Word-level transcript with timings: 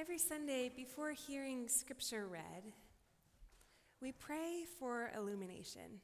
Every 0.00 0.16
Sunday, 0.16 0.70
before 0.74 1.12
hearing 1.12 1.68
scripture 1.68 2.26
read, 2.26 2.72
we 4.00 4.12
pray 4.12 4.64
for 4.78 5.10
illumination. 5.14 6.00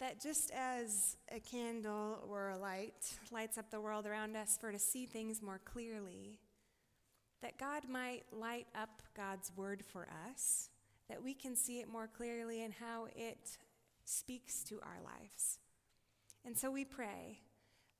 That 0.00 0.20
just 0.20 0.50
as 0.50 1.16
a 1.30 1.38
candle 1.38 2.24
or 2.28 2.50
a 2.50 2.58
light 2.58 3.18
lights 3.30 3.56
up 3.56 3.70
the 3.70 3.80
world 3.80 4.04
around 4.04 4.36
us 4.36 4.58
for 4.60 4.72
to 4.72 4.80
see 4.80 5.06
things 5.06 5.40
more 5.40 5.60
clearly, 5.64 6.40
that 7.40 7.56
God 7.56 7.88
might 7.88 8.24
light 8.32 8.66
up 8.74 9.00
God's 9.16 9.52
word 9.56 9.84
for 9.84 10.08
us, 10.28 10.68
that 11.08 11.22
we 11.22 11.34
can 11.34 11.54
see 11.54 11.78
it 11.78 11.88
more 11.88 12.08
clearly 12.08 12.64
and 12.64 12.74
how 12.74 13.06
it 13.14 13.58
speaks 14.04 14.64
to 14.64 14.80
our 14.82 14.98
lives. 15.04 15.60
And 16.44 16.58
so 16.58 16.68
we 16.68 16.84
pray 16.84 17.42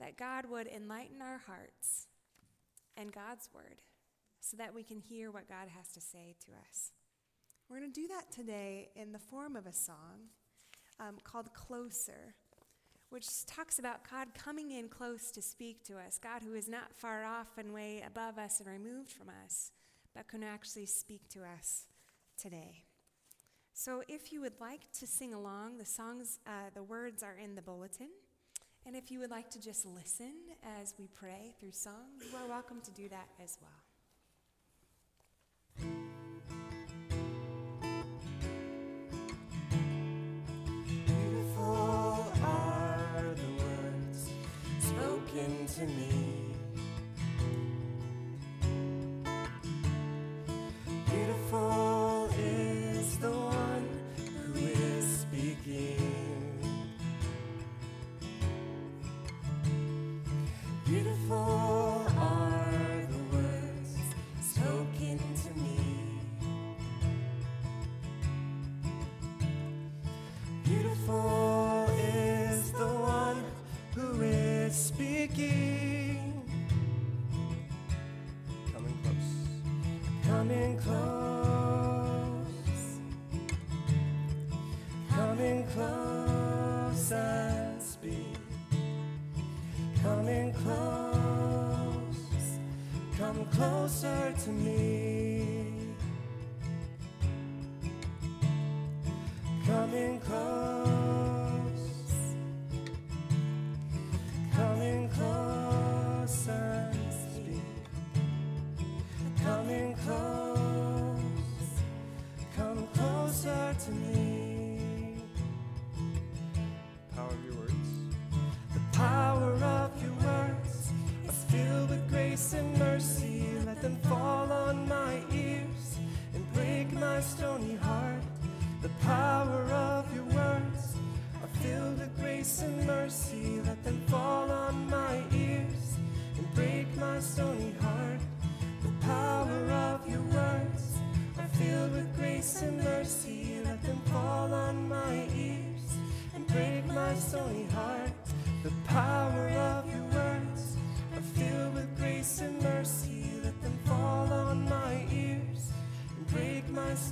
that 0.01 0.17
God 0.17 0.46
would 0.51 0.67
enlighten 0.67 1.23
our 1.23 1.41
hearts 1.46 2.09
and 2.96 3.12
God's 3.12 3.49
word 3.55 3.80
so 4.43 4.56
that 4.56 4.74
we 4.74 4.82
can 4.82 4.98
hear 4.98 5.30
what 5.30 5.48
God 5.48 5.68
has 5.75 5.89
to 5.93 6.00
say 6.00 6.35
to 6.46 6.53
us. 6.68 6.90
We're 7.68 7.79
going 7.79 7.93
to 7.93 8.00
do 8.00 8.08
that 8.08 8.30
today 8.32 8.90
in 8.96 9.12
the 9.12 9.18
form 9.18 9.54
of 9.57 9.67
a 9.67 9.72
song 9.72 10.29
um, 11.00 11.17
called 11.22 11.54
Closer, 11.54 12.34
which 13.08 13.46
talks 13.46 13.79
about 13.79 14.00
God 14.11 14.29
coming 14.34 14.72
in 14.72 14.89
close 14.89 15.31
to 15.31 15.40
speak 15.40 15.84
to 15.84 15.94
us, 15.94 16.18
God 16.18 16.43
who 16.43 16.54
is 16.54 16.68
not 16.68 16.93
far 16.93 17.25
off 17.25 17.57
and 17.57 17.72
way 17.72 18.03
above 18.04 18.36
us 18.36 18.58
and 18.58 18.68
removed 18.68 19.12
from 19.12 19.29
us, 19.44 19.70
but 20.14 20.29
can 20.29 20.43
actually 20.43 20.86
speak 20.86 21.29
to 21.31 21.45
us 21.45 21.86
today. 22.36 22.84
So 23.72 24.03
if 24.09 24.32
you 24.32 24.40
would 24.40 24.61
like 24.61 24.93
to 24.98 25.06
sing 25.06 25.32
along, 25.32 25.79
the 25.79 25.86
songs, 25.86 26.40
uh, 26.46 26.70
the 26.75 26.82
words 26.82 27.22
are 27.22 27.36
in 27.43 27.54
the 27.54 27.62
bulletin. 27.62 28.11
And 28.84 28.96
if 28.96 29.11
you 29.11 29.20
would 29.20 29.31
like 29.31 29.48
to 29.50 29.61
just 29.61 29.86
listen 29.86 30.34
as 30.81 30.95
we 30.98 31.06
pray 31.06 31.54
through 31.61 31.72
song, 31.72 32.19
you 32.19 32.36
are 32.36 32.48
welcome 32.48 32.81
to 32.81 32.91
do 32.91 33.09
that 33.09 33.28
as 33.41 33.56
well. 33.62 33.81
To 45.75 45.87
me. 45.87 46.42
To 94.45 94.51
me. 94.51 94.81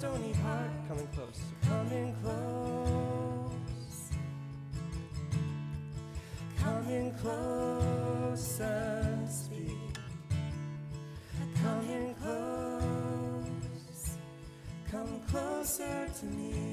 Stony 0.01 0.33
heart. 0.33 0.71
Coming 0.89 1.09
close. 1.15 1.41
Coming 1.69 2.17
close, 2.23 3.53
coming 6.59 7.13
close 7.21 8.61
and 8.61 9.31
speak. 9.31 9.97
Coming 11.63 12.15
close, 12.15 14.17
come 14.91 15.21
closer 15.29 16.09
to 16.19 16.27
me. 16.27 16.70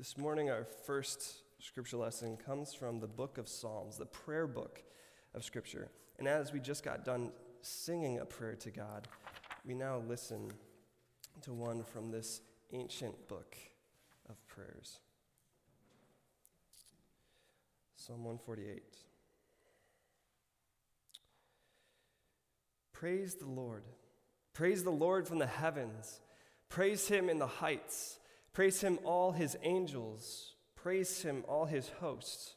This 0.00 0.16
morning, 0.16 0.48
our 0.48 0.64
first 0.64 1.42
scripture 1.58 1.98
lesson 1.98 2.38
comes 2.38 2.72
from 2.72 3.00
the 3.00 3.06
book 3.06 3.36
of 3.36 3.46
Psalms, 3.46 3.98
the 3.98 4.06
prayer 4.06 4.46
book 4.46 4.82
of 5.34 5.44
Scripture. 5.44 5.90
And 6.18 6.26
as 6.26 6.54
we 6.54 6.58
just 6.58 6.82
got 6.82 7.04
done 7.04 7.32
singing 7.60 8.18
a 8.18 8.24
prayer 8.24 8.54
to 8.54 8.70
God, 8.70 9.08
we 9.62 9.74
now 9.74 10.02
listen 10.08 10.52
to 11.42 11.52
one 11.52 11.84
from 11.84 12.10
this 12.10 12.40
ancient 12.72 13.28
book 13.28 13.54
of 14.30 14.36
prayers. 14.48 15.00
Psalm 17.94 18.24
148. 18.24 18.82
Praise 22.94 23.34
the 23.34 23.48
Lord. 23.48 23.82
Praise 24.54 24.82
the 24.82 24.88
Lord 24.88 25.28
from 25.28 25.40
the 25.40 25.46
heavens. 25.46 26.22
Praise 26.70 27.06
him 27.06 27.28
in 27.28 27.38
the 27.38 27.46
heights. 27.46 28.16
Praise 28.52 28.80
him, 28.80 28.98
all 29.04 29.32
his 29.32 29.56
angels. 29.62 30.54
Praise 30.74 31.22
him, 31.22 31.44
all 31.46 31.66
his 31.66 31.88
hosts. 32.00 32.54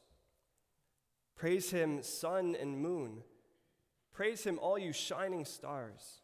Praise 1.36 1.72
him, 1.72 2.01
sun 2.01 2.56
and 2.60 2.80
moon. 2.80 3.24
Praise 4.13 4.44
him, 4.44 4.60
all 4.60 4.78
you 4.78 4.94
shining 4.94 5.45
stars. 5.45 6.22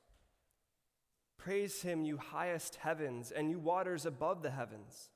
Praise 1.37 1.81
him, 1.81 2.03
you 2.03 2.17
highest 2.17 2.75
heavens, 2.75 3.31
and 3.31 3.49
you 3.49 3.59
waters 3.59 4.05
above 4.05 4.41
the 4.41 4.51
heavens. 4.51 5.09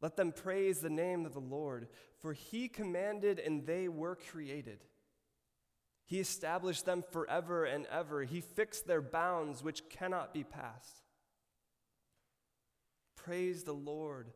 Let 0.00 0.16
them 0.16 0.32
praise 0.32 0.80
the 0.80 0.90
name 0.90 1.26
of 1.26 1.34
the 1.34 1.40
Lord, 1.40 1.88
for 2.20 2.32
he 2.32 2.68
commanded 2.68 3.38
and 3.38 3.66
they 3.66 3.88
were 3.88 4.16
created. 4.16 4.84
He 6.06 6.20
established 6.20 6.86
them 6.86 7.04
forever 7.10 7.64
and 7.64 7.86
ever. 7.86 8.22
He 8.22 8.40
fixed 8.40 8.86
their 8.86 9.02
bounds, 9.02 9.62
which 9.62 9.88
cannot 9.90 10.32
be 10.32 10.44
passed. 10.44 11.02
Praise 13.28 13.62
the 13.64 13.74
Lord 13.74 14.30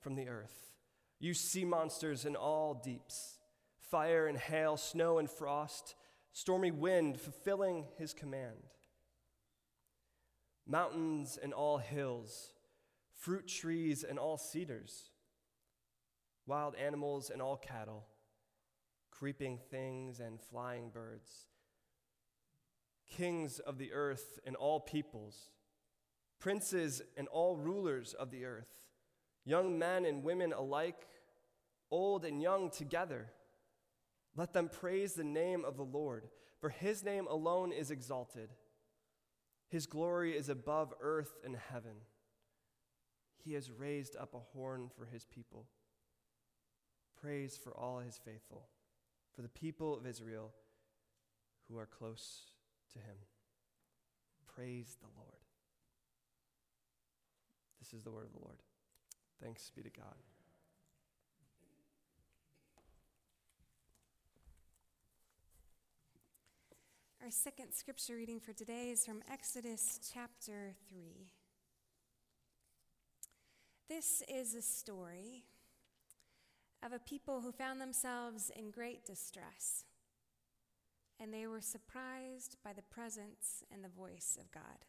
from 0.00 0.16
the 0.16 0.28
earth, 0.28 0.72
you 1.20 1.32
sea 1.32 1.64
monsters 1.64 2.24
in 2.24 2.34
all 2.34 2.74
deeps. 2.74 3.38
fire 3.78 4.26
and 4.26 4.36
hail, 4.36 4.76
snow 4.76 5.18
and 5.18 5.30
frost, 5.30 5.94
stormy 6.32 6.72
wind, 6.72 7.20
fulfilling 7.20 7.84
his 7.96 8.12
command. 8.12 8.64
Mountains 10.66 11.38
and 11.40 11.54
all 11.54 11.78
hills, 11.78 12.50
fruit 13.14 13.46
trees 13.46 14.02
and 14.02 14.18
all 14.18 14.36
cedars, 14.36 15.10
wild 16.46 16.74
animals 16.74 17.30
and 17.30 17.40
all 17.40 17.56
cattle, 17.56 18.08
creeping 19.12 19.60
things 19.70 20.18
and 20.18 20.40
flying 20.40 20.90
birds, 20.90 21.46
kings 23.08 23.60
of 23.60 23.78
the 23.78 23.92
earth 23.92 24.40
and 24.44 24.56
all 24.56 24.80
peoples, 24.80 25.50
princes 26.38 27.02
and 27.16 27.28
all 27.28 27.56
rulers 27.56 28.14
of 28.14 28.30
the 28.30 28.44
earth, 28.44 28.68
young 29.44 29.78
men 29.78 30.04
and 30.04 30.24
women 30.24 30.52
alike, 30.52 31.06
old 31.90 32.24
and 32.24 32.42
young 32.42 32.70
together. 32.70 33.30
Let 34.36 34.52
them 34.52 34.68
praise 34.68 35.14
the 35.14 35.24
name 35.24 35.64
of 35.64 35.76
the 35.76 35.84
Lord, 35.84 36.28
for 36.60 36.68
his 36.68 37.02
name 37.02 37.26
alone 37.28 37.72
is 37.72 37.90
exalted. 37.90 38.50
His 39.68 39.86
glory 39.86 40.36
is 40.36 40.48
above 40.48 40.92
earth 41.00 41.36
and 41.44 41.56
heaven. 41.56 41.96
He 43.42 43.54
has 43.54 43.70
raised 43.70 44.16
up 44.16 44.34
a 44.34 44.56
horn 44.56 44.90
for 44.96 45.06
his 45.06 45.24
people. 45.24 45.66
Praise 47.20 47.56
for 47.56 47.72
all 47.72 47.98
his 47.98 48.20
faithful, 48.24 48.68
for 49.34 49.42
the 49.42 49.48
people 49.48 49.96
of 49.96 50.06
Israel 50.06 50.52
who 51.68 51.78
are 51.78 51.86
close 51.86 52.42
to 52.92 52.98
him. 52.98 53.16
Praise 54.54 54.96
the 55.00 55.08
Lord. 55.16 55.45
This 57.86 58.00
is 58.00 58.04
the 58.04 58.10
word 58.10 58.24
of 58.26 58.32
the 58.32 58.44
Lord. 58.44 58.58
Thanks 59.40 59.70
be 59.70 59.82
to 59.82 59.90
God. 59.90 60.16
Our 67.22 67.30
second 67.30 67.72
scripture 67.72 68.16
reading 68.16 68.40
for 68.40 68.52
today 68.52 68.90
is 68.90 69.04
from 69.06 69.22
Exodus 69.32 70.00
chapter 70.12 70.74
3. 70.88 71.30
This 73.88 74.20
is 74.28 74.56
a 74.56 74.62
story 74.62 75.44
of 76.84 76.92
a 76.92 76.98
people 76.98 77.40
who 77.40 77.52
found 77.52 77.80
themselves 77.80 78.50
in 78.56 78.72
great 78.72 79.04
distress, 79.04 79.84
and 81.20 81.32
they 81.32 81.46
were 81.46 81.60
surprised 81.60 82.56
by 82.64 82.72
the 82.72 82.82
presence 82.82 83.62
and 83.72 83.84
the 83.84 83.88
voice 83.88 84.36
of 84.40 84.50
God 84.50 84.86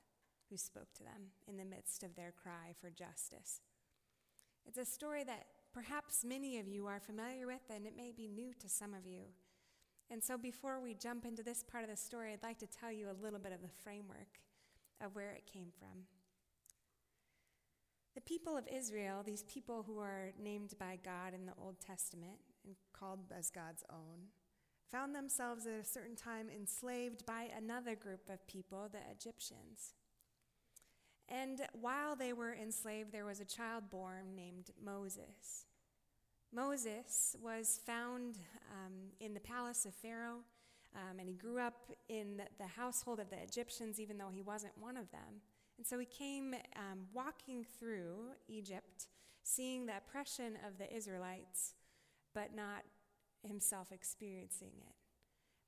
who 0.49 0.57
spoke 0.57 0.93
to 0.95 1.03
them 1.03 1.31
in 1.47 1.57
the 1.57 1.65
midst 1.65 2.03
of 2.03 2.15
their 2.15 2.31
cry 2.31 2.73
for 2.79 2.89
justice. 2.89 3.61
It's 4.65 4.77
a 4.77 4.85
story 4.85 5.23
that 5.23 5.45
perhaps 5.73 6.25
many 6.25 6.59
of 6.59 6.67
you 6.67 6.87
are 6.87 6.99
familiar 6.99 7.47
with, 7.47 7.61
and 7.73 7.85
it 7.85 7.95
may 7.95 8.11
be 8.11 8.27
new 8.27 8.53
to 8.59 8.69
some 8.69 8.93
of 8.93 9.05
you. 9.05 9.21
And 10.09 10.23
so, 10.23 10.37
before 10.37 10.79
we 10.79 10.93
jump 10.93 11.25
into 11.25 11.43
this 11.43 11.63
part 11.63 11.83
of 11.83 11.89
the 11.89 11.97
story, 11.97 12.31
I'd 12.31 12.43
like 12.43 12.59
to 12.59 12.67
tell 12.67 12.91
you 12.91 13.07
a 13.09 13.23
little 13.23 13.39
bit 13.39 13.51
of 13.51 13.61
the 13.61 13.81
framework 13.83 14.39
of 15.03 15.15
where 15.15 15.31
it 15.31 15.49
came 15.51 15.67
from. 15.77 16.03
The 18.15 18.21
people 18.21 18.57
of 18.57 18.67
Israel, 18.73 19.21
these 19.23 19.43
people 19.43 19.83
who 19.85 19.99
are 19.99 20.31
named 20.41 20.73
by 20.79 20.97
God 21.03 21.33
in 21.33 21.45
the 21.45 21.53
Old 21.61 21.79
Testament 21.79 22.39
and 22.65 22.75
called 22.91 23.19
as 23.37 23.51
God's 23.51 23.83
own, 23.91 24.29
found 24.91 25.13
themselves 25.13 25.67
at 25.67 25.79
a 25.79 25.85
certain 25.85 26.15
time 26.15 26.47
enslaved 26.49 27.25
by 27.25 27.49
another 27.55 27.95
group 27.95 28.29
of 28.29 28.47
people, 28.47 28.89
the 28.91 28.99
Egyptians. 29.11 29.93
And 31.29 31.61
while 31.73 32.15
they 32.15 32.33
were 32.33 32.53
enslaved, 32.53 33.11
there 33.11 33.25
was 33.25 33.39
a 33.39 33.45
child 33.45 33.89
born 33.89 34.35
named 34.35 34.71
Moses. 34.83 35.65
Moses 36.53 37.35
was 37.41 37.81
found 37.85 38.37
um, 38.71 38.93
in 39.19 39.33
the 39.33 39.39
palace 39.39 39.85
of 39.85 39.93
Pharaoh, 39.93 40.39
um, 40.95 41.19
and 41.19 41.27
he 41.27 41.35
grew 41.35 41.59
up 41.59 41.91
in 42.07 42.41
the 42.57 42.67
household 42.67 43.19
of 43.19 43.29
the 43.29 43.41
Egyptians, 43.41 43.99
even 43.99 44.17
though 44.17 44.31
he 44.33 44.41
wasn't 44.41 44.71
one 44.77 44.95
of 44.95 45.11
them. 45.11 45.41
And 45.77 45.85
so 45.85 45.99
he 45.99 46.05
came 46.05 46.55
um, 46.75 47.07
walking 47.13 47.65
through 47.77 48.31
Egypt, 48.47 49.07
seeing 49.43 49.85
the 49.85 49.97
oppression 49.97 50.57
of 50.65 50.77
the 50.77 50.93
Israelites, 50.95 51.73
but 52.33 52.55
not 52.55 52.83
himself 53.43 53.91
experiencing 53.91 54.71
it. 54.87 54.95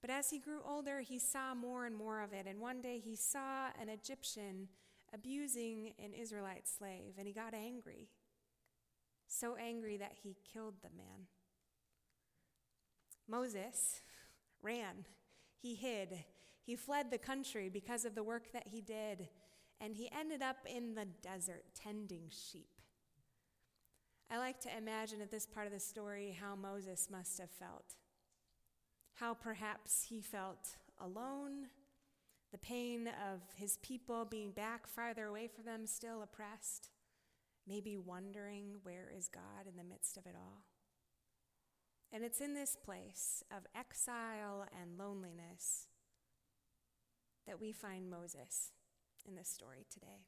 But 0.01 0.09
as 0.09 0.29
he 0.29 0.39
grew 0.39 0.61
older, 0.65 1.01
he 1.01 1.19
saw 1.19 1.53
more 1.53 1.85
and 1.85 1.95
more 1.95 2.21
of 2.21 2.31
it. 2.31 2.47
And 2.47 2.59
one 2.59 2.81
day 2.81 2.99
he 3.03 3.15
saw 3.15 3.67
an 3.79 3.89
Egyptian 3.89 4.69
abusing 5.13 5.93
an 6.03 6.13
Israelite 6.13 6.67
slave, 6.67 7.13
and 7.17 7.27
he 7.27 7.33
got 7.33 7.53
angry 7.53 8.09
so 9.29 9.55
angry 9.55 9.97
that 9.97 10.13
he 10.23 10.35
killed 10.51 10.75
the 10.81 10.89
man. 10.97 11.27
Moses 13.27 14.01
ran, 14.61 15.05
he 15.61 15.75
hid, 15.75 16.23
he 16.65 16.75
fled 16.75 17.11
the 17.11 17.17
country 17.17 17.69
because 17.69 18.05
of 18.05 18.15
the 18.15 18.23
work 18.23 18.51
that 18.51 18.67
he 18.67 18.81
did, 18.81 19.29
and 19.79 19.95
he 19.95 20.09
ended 20.17 20.41
up 20.41 20.57
in 20.65 20.95
the 20.95 21.05
desert 21.05 21.63
tending 21.75 22.29
sheep. 22.29 22.69
I 24.31 24.37
like 24.37 24.59
to 24.61 24.77
imagine 24.77 25.21
at 25.21 25.31
this 25.31 25.47
part 25.47 25.67
of 25.67 25.73
the 25.73 25.79
story 25.79 26.37
how 26.39 26.55
Moses 26.55 27.07
must 27.11 27.39
have 27.39 27.49
felt. 27.49 27.95
How 29.15 29.33
perhaps 29.33 30.05
he 30.09 30.21
felt 30.21 30.75
alone, 30.99 31.67
the 32.51 32.57
pain 32.57 33.07
of 33.07 33.41
his 33.55 33.77
people 33.77 34.25
being 34.25 34.51
back 34.51 34.87
farther 34.87 35.25
away 35.25 35.47
from 35.47 35.65
them, 35.65 35.85
still 35.85 36.23
oppressed 36.23 36.89
maybe 37.69 37.97
wondering 37.97 38.79
where 38.81 39.11
is 39.15 39.29
God 39.29 39.67
in 39.69 39.77
the 39.77 39.83
midst 39.83 40.17
of 40.17 40.25
it 40.25 40.35
all. 40.35 40.63
And 42.11 42.23
it's 42.23 42.41
in 42.41 42.55
this 42.55 42.75
place 42.75 43.43
of 43.55 43.67
exile 43.75 44.65
and 44.81 44.97
loneliness 44.97 45.85
that 47.45 47.61
we 47.61 47.71
find 47.71 48.09
Moses 48.09 48.71
in 49.27 49.35
this 49.35 49.49
story 49.49 49.85
today. 49.91 50.25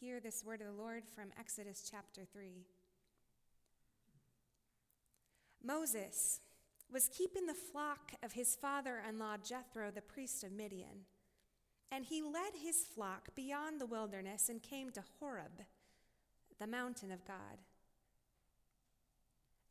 Hear 0.00 0.18
this 0.18 0.42
word 0.42 0.62
of 0.62 0.66
the 0.68 0.82
Lord 0.82 1.02
from 1.14 1.32
Exodus 1.38 1.86
chapter 1.88 2.22
3. 2.24 2.64
Moses 5.62 6.40
was 6.92 7.08
keeping 7.08 7.46
the 7.46 7.54
flock 7.54 8.12
of 8.22 8.32
his 8.32 8.56
father 8.56 9.02
in 9.08 9.18
law 9.18 9.36
Jethro, 9.36 9.90
the 9.90 10.00
priest 10.00 10.44
of 10.44 10.52
Midian. 10.52 11.06
And 11.92 12.04
he 12.04 12.22
led 12.22 12.52
his 12.62 12.84
flock 12.94 13.34
beyond 13.34 13.80
the 13.80 13.86
wilderness 13.86 14.48
and 14.48 14.62
came 14.62 14.90
to 14.90 15.02
Horeb, 15.18 15.64
the 16.58 16.66
mountain 16.66 17.10
of 17.10 17.24
God. 17.24 17.58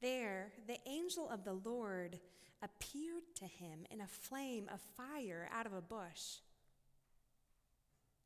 There, 0.01 0.53
the 0.67 0.79
angel 0.87 1.29
of 1.29 1.43
the 1.43 1.53
Lord 1.53 2.19
appeared 2.61 3.23
to 3.35 3.45
him 3.45 3.85
in 3.89 4.01
a 4.01 4.07
flame 4.07 4.69
of 4.73 4.81
fire 4.81 5.49
out 5.53 5.65
of 5.65 5.73
a 5.73 5.81
bush. 5.81 6.39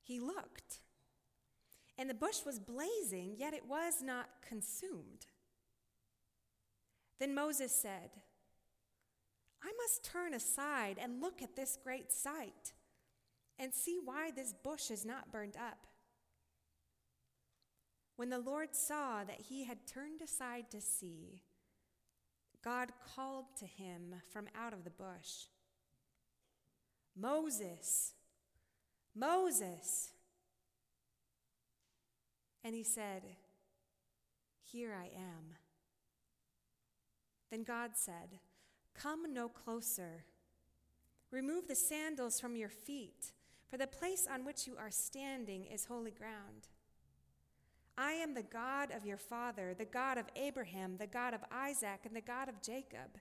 He 0.02 0.20
looked, 0.20 0.80
and 1.98 2.10
the 2.10 2.16
bush 2.16 2.40
was 2.46 2.60
blazing, 2.60 3.36
yet 3.38 3.54
it 3.54 3.68
was 3.68 4.02
not 4.02 4.28
consumed. 4.48 5.28
Then 7.20 7.34
Moses 7.34 7.72
said, 7.72 8.10
I 9.64 9.72
must 9.78 10.04
turn 10.04 10.34
aside 10.34 10.98
and 11.02 11.22
look 11.22 11.42
at 11.42 11.56
this 11.56 11.78
great 11.82 12.12
sight 12.12 12.74
and 13.58 13.74
see 13.74 14.00
why 14.04 14.32
this 14.32 14.54
bush 14.64 14.92
is 14.92 15.06
not 15.06 15.32
burned 15.32 15.56
up. 15.56 15.88
When 18.16 18.30
the 18.30 18.40
Lord 18.40 18.76
saw 18.76 19.24
that 19.24 19.42
he 19.50 19.64
had 19.64 19.88
turned 19.88 20.22
aside 20.22 20.70
to 20.72 20.82
see, 20.82 21.42
God 22.64 22.90
called 23.16 23.46
to 23.60 23.66
him 23.66 24.16
from 24.32 24.48
out 24.56 24.74
of 24.74 24.84
the 24.84 24.90
bush 24.90 25.48
Moses, 27.16 28.14
Moses. 29.16 30.10
And 32.64 32.74
he 32.74 32.84
said, 32.84 33.24
Here 34.64 34.94
I 34.94 35.06
am. 35.16 35.58
Then 37.52 37.64
God 37.64 37.92
said, 37.96 38.40
Come 38.94 39.34
no 39.34 39.50
closer. 39.50 40.26
Remove 41.32 41.68
the 41.68 41.76
sandals 41.76 42.40
from 42.40 42.56
your 42.56 42.70
feet 42.70 43.32
for 43.74 43.78
the 43.78 43.88
place 43.88 44.28
on 44.32 44.46
which 44.46 44.68
you 44.68 44.76
are 44.78 44.92
standing 44.92 45.66
is 45.66 45.86
holy 45.86 46.12
ground. 46.12 46.68
I 47.98 48.12
am 48.12 48.36
the 48.36 48.44
God 48.44 48.92
of 48.92 49.04
your 49.04 49.18
father, 49.18 49.74
the 49.74 49.84
God 49.84 50.20
of 50.20 50.26
Abraham, 50.36 50.98
the 50.98 51.08
God 51.08 51.34
of 51.34 51.42
Isaac, 51.52 52.02
and 52.06 52.16
the 52.16 52.22
God 52.22 52.50
of 52.50 52.62
Jacob. 52.62 53.18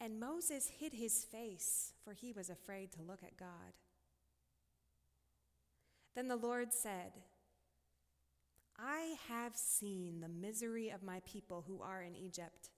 And 0.00 0.20
Moses 0.20 0.70
hid 0.78 0.92
his 0.92 1.24
face, 1.24 1.92
for 2.04 2.12
he 2.12 2.32
was 2.32 2.50
afraid 2.50 2.92
to 2.92 3.02
look 3.02 3.24
at 3.24 3.36
God. 3.36 3.48
Then 6.14 6.28
the 6.28 6.36
Lord 6.36 6.72
said, 6.72 7.12
I 8.78 9.16
have 9.28 9.56
seen 9.56 10.20
the 10.20 10.28
misery 10.28 10.90
of 10.90 11.02
my 11.02 11.20
people 11.24 11.64
who 11.66 11.82
are 11.82 12.02
in 12.02 12.14
Egypt. 12.14 12.70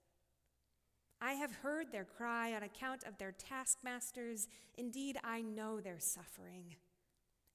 I 1.21 1.33
have 1.33 1.53
heard 1.53 1.93
their 1.93 2.05
cry 2.05 2.55
on 2.55 2.63
account 2.63 3.05
of 3.05 3.19
their 3.19 3.33
taskmasters. 3.33 4.49
Indeed, 4.77 5.19
I 5.25 5.43
know 5.43 5.81
their 5.81 5.99
suffering 5.99 6.77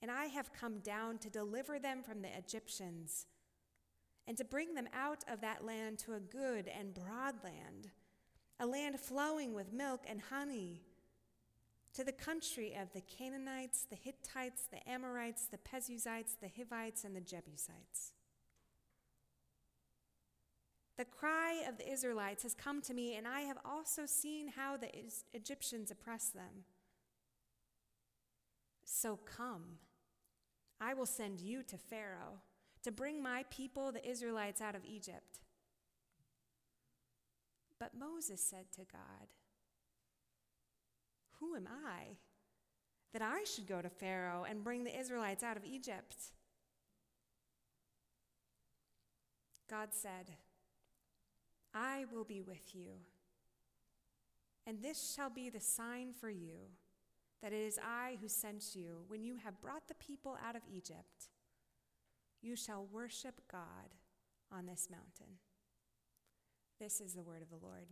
and 0.01 0.09
I 0.09 0.25
have 0.25 0.53
come 0.53 0.79
down 0.79 1.19
to 1.19 1.29
deliver 1.29 1.77
them 1.77 2.01
from 2.01 2.21
the 2.21 2.35
Egyptians 2.35 3.27
and 4.27 4.35
to 4.37 4.43
bring 4.43 4.73
them 4.73 4.87
out 4.93 5.23
of 5.31 5.41
that 5.41 5.63
land 5.63 5.99
to 5.99 6.13
a 6.13 6.19
good 6.19 6.67
and 6.67 6.93
broad 6.93 7.35
land, 7.43 7.89
a 8.59 8.65
land 8.65 8.99
flowing 8.99 9.53
with 9.53 9.73
milk 9.73 10.01
and 10.07 10.21
honey, 10.21 10.81
to 11.93 12.03
the 12.03 12.11
country 12.11 12.75
of 12.79 12.93
the 12.93 13.01
Canaanites, 13.01 13.85
the 13.89 13.97
Hittites, 13.97 14.67
the 14.71 14.89
Amorites, 14.89 15.47
the 15.47 15.57
Perizzites, 15.57 16.37
the 16.39 16.49
Hivites, 16.55 17.03
and 17.03 17.15
the 17.15 17.21
Jebusites. 17.21 18.13
The 21.01 21.05
cry 21.05 21.63
of 21.67 21.79
the 21.79 21.91
Israelites 21.91 22.43
has 22.43 22.53
come 22.53 22.79
to 22.83 22.93
me, 22.93 23.15
and 23.15 23.27
I 23.27 23.41
have 23.41 23.57
also 23.65 24.05
seen 24.05 24.49
how 24.49 24.77
the 24.77 24.91
Egyptians 25.33 25.89
oppress 25.89 26.25
them. 26.25 26.65
So 28.85 29.17
come, 29.25 29.79
I 30.79 30.93
will 30.93 31.07
send 31.07 31.39
you 31.39 31.63
to 31.63 31.75
Pharaoh 31.75 32.41
to 32.83 32.91
bring 32.91 33.23
my 33.23 33.45
people, 33.49 33.91
the 33.91 34.07
Israelites, 34.07 34.61
out 34.61 34.75
of 34.75 34.85
Egypt. 34.85 35.39
But 37.79 37.97
Moses 37.97 38.39
said 38.39 38.71
to 38.73 38.81
God, 38.81 39.29
Who 41.39 41.55
am 41.55 41.67
I 41.67 42.17
that 43.11 43.23
I 43.23 43.43
should 43.45 43.65
go 43.65 43.81
to 43.81 43.89
Pharaoh 43.89 44.45
and 44.47 44.63
bring 44.63 44.83
the 44.83 44.99
Israelites 44.99 45.41
out 45.41 45.57
of 45.57 45.65
Egypt? 45.65 46.15
God 49.67 49.89
said, 49.93 50.35
I 51.73 52.05
will 52.11 52.23
be 52.23 52.41
with 52.41 52.73
you. 52.75 52.91
And 54.67 54.81
this 54.81 55.13
shall 55.15 55.29
be 55.29 55.49
the 55.49 55.59
sign 55.59 56.13
for 56.13 56.29
you 56.29 56.69
that 57.41 57.53
it 57.53 57.65
is 57.65 57.79
I 57.83 58.17
who 58.21 58.27
sent 58.27 58.75
you. 58.75 59.03
When 59.07 59.23
you 59.23 59.37
have 59.37 59.61
brought 59.61 59.87
the 59.87 59.95
people 59.95 60.37
out 60.45 60.55
of 60.55 60.61
Egypt, 60.71 61.29
you 62.41 62.55
shall 62.55 62.87
worship 62.91 63.41
God 63.51 63.95
on 64.51 64.65
this 64.67 64.89
mountain. 64.91 65.37
This 66.79 67.01
is 67.01 67.13
the 67.13 67.23
word 67.23 67.41
of 67.41 67.49
the 67.49 67.65
Lord. 67.65 67.87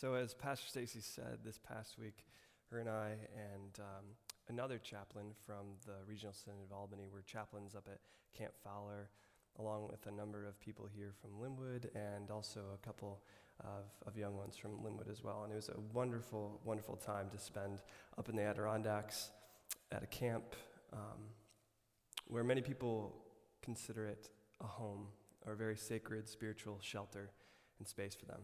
So, 0.00 0.14
as 0.14 0.32
Pastor 0.32 0.66
Stacy 0.66 1.00
said 1.02 1.40
this 1.44 1.58
past 1.58 1.98
week, 1.98 2.24
her 2.70 2.78
and 2.78 2.88
I 2.88 3.10
and 3.52 3.78
um, 3.80 4.06
another 4.48 4.78
chaplain 4.78 5.26
from 5.44 5.76
the 5.84 5.92
Regional 6.08 6.32
Synod 6.32 6.62
of 6.64 6.72
Albany 6.74 7.06
were 7.12 7.20
chaplains 7.20 7.74
up 7.74 7.86
at 7.86 7.98
Camp 8.34 8.54
Fowler, 8.64 9.10
along 9.58 9.88
with 9.90 10.06
a 10.06 10.10
number 10.10 10.46
of 10.46 10.58
people 10.58 10.88
here 10.90 11.12
from 11.20 11.38
Linwood 11.38 11.90
and 11.94 12.30
also 12.30 12.60
a 12.72 12.78
couple 12.78 13.20
of, 13.62 13.84
of 14.06 14.16
young 14.16 14.38
ones 14.38 14.56
from 14.56 14.82
Linwood 14.82 15.10
as 15.10 15.22
well. 15.22 15.42
And 15.44 15.52
it 15.52 15.56
was 15.56 15.68
a 15.68 15.78
wonderful, 15.92 16.62
wonderful 16.64 16.96
time 16.96 17.28
to 17.32 17.38
spend 17.38 17.80
up 18.16 18.30
in 18.30 18.36
the 18.36 18.42
Adirondacks 18.42 19.32
at 19.92 20.02
a 20.02 20.06
camp 20.06 20.56
um, 20.94 21.28
where 22.26 22.42
many 22.42 22.62
people 22.62 23.14
consider 23.60 24.06
it 24.06 24.30
a 24.62 24.66
home 24.66 25.08
or 25.44 25.52
a 25.52 25.56
very 25.56 25.76
sacred 25.76 26.26
spiritual 26.26 26.78
shelter 26.80 27.28
and 27.78 27.86
space 27.86 28.14
for 28.14 28.24
them. 28.24 28.40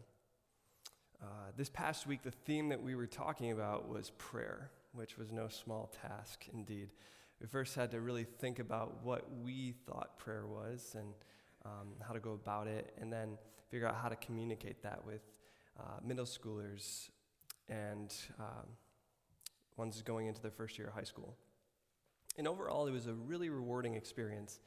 Uh, 1.23 1.27
this 1.57 1.71
past 1.71 2.07
week, 2.07 2.23
the 2.23 2.31
theme 2.31 2.69
that 2.69 2.83
we 2.83 2.95
were 2.95 3.07
talking 3.07 3.51
about 3.51 3.89
was 3.89 4.11
prayer, 4.19 4.71
which 4.93 5.17
was 5.17 5.33
no 5.33 5.49
small 5.49 5.91
task 6.03 6.45
indeed. 6.53 6.91
We 7.41 7.47
first 7.47 7.75
had 7.75 7.91
to 7.93 8.01
really 8.01 8.25
think 8.25 8.59
about 8.59 9.03
what 9.03 9.25
we 9.43 9.75
thought 9.87 10.19
prayer 10.19 10.47
was 10.47 10.95
and 10.99 11.15
um, 11.65 11.95
how 12.07 12.13
to 12.13 12.21
go 12.21 12.33
about 12.33 12.67
it, 12.67 12.93
and 13.01 13.13
then 13.13 13.39
figure 13.71 13.89
out 13.89 13.97
how 13.97 14.09
to 14.09 14.17
communicate 14.17 14.83
that 14.83 15.05
with 15.05 15.23
uh, 15.81 15.99
middle 16.05 16.27
schoolers 16.27 17.11
and 17.69 18.15
um, 18.39 18.67
ones 19.77 20.01
going 20.03 20.27
into 20.27 20.41
their 20.43 20.51
first 20.51 20.79
year 20.79 20.89
of 20.89 20.95
high 20.95 21.03
school. 21.03 21.37
And 22.37 22.47
overall, 22.47 22.87
it 22.87 22.93
was 22.93 23.07
a 23.07 23.15
really 23.15 23.49
rewarding 23.49 23.95
experience. 23.95 24.61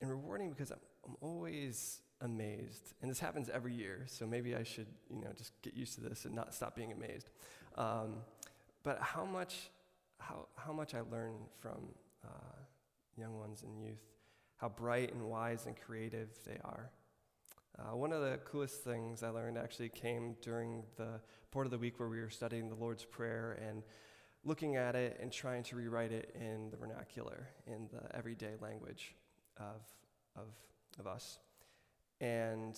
And 0.00 0.08
rewarding 0.08 0.50
because 0.50 0.70
I'm, 0.70 0.78
I'm 1.06 1.16
always 1.20 2.00
amazed. 2.20 2.94
And 3.00 3.10
this 3.10 3.20
happens 3.20 3.48
every 3.48 3.74
year, 3.74 4.04
so 4.06 4.26
maybe 4.26 4.54
I 4.54 4.62
should, 4.62 4.88
you 5.10 5.20
know, 5.20 5.30
just 5.36 5.52
get 5.62 5.74
used 5.74 5.94
to 5.94 6.00
this 6.00 6.24
and 6.24 6.34
not 6.34 6.54
stop 6.54 6.74
being 6.74 6.92
amazed. 6.92 7.30
Um, 7.76 8.16
but 8.82 9.00
how 9.00 9.24
much, 9.24 9.70
how, 10.18 10.46
how 10.56 10.72
much 10.72 10.94
I 10.94 11.00
learn 11.10 11.34
from 11.60 11.88
uh, 12.24 12.58
young 13.16 13.38
ones 13.38 13.62
and 13.62 13.80
youth, 13.80 14.02
how 14.56 14.68
bright 14.68 15.12
and 15.12 15.22
wise 15.22 15.66
and 15.66 15.76
creative 15.76 16.28
they 16.46 16.58
are. 16.64 16.90
Uh, 17.78 17.96
one 17.96 18.12
of 18.12 18.20
the 18.22 18.38
coolest 18.44 18.82
things 18.82 19.22
I 19.22 19.28
learned 19.28 19.56
actually 19.56 19.88
came 19.88 20.36
during 20.42 20.82
the 20.96 21.20
part 21.50 21.66
of 21.66 21.70
the 21.70 21.78
week 21.78 22.00
where 22.00 22.08
we 22.08 22.20
were 22.20 22.30
studying 22.30 22.68
the 22.68 22.74
Lord's 22.74 23.04
Prayer 23.04 23.58
and 23.68 23.82
looking 24.44 24.76
at 24.76 24.94
it 24.96 25.18
and 25.20 25.30
trying 25.30 25.62
to 25.64 25.76
rewrite 25.76 26.12
it 26.12 26.34
in 26.34 26.70
the 26.70 26.76
vernacular, 26.76 27.48
in 27.66 27.88
the 27.92 28.16
everyday 28.16 28.54
language 28.60 29.14
of, 29.58 29.82
of, 30.36 30.48
of 30.98 31.06
us. 31.06 31.38
And 32.20 32.76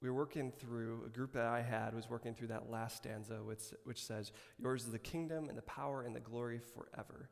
we 0.00 0.08
were 0.08 0.14
working 0.14 0.52
through, 0.52 1.04
a 1.06 1.08
group 1.08 1.32
that 1.32 1.46
I 1.46 1.60
had 1.60 1.94
was 1.94 2.08
working 2.08 2.34
through 2.34 2.48
that 2.48 2.70
last 2.70 2.98
stanza, 2.98 3.42
which, 3.42 3.62
which 3.84 4.04
says, 4.04 4.32
Yours 4.58 4.84
is 4.84 4.92
the 4.92 4.98
kingdom 4.98 5.48
and 5.48 5.58
the 5.58 5.62
power 5.62 6.02
and 6.02 6.14
the 6.14 6.20
glory 6.20 6.60
forever. 6.60 7.30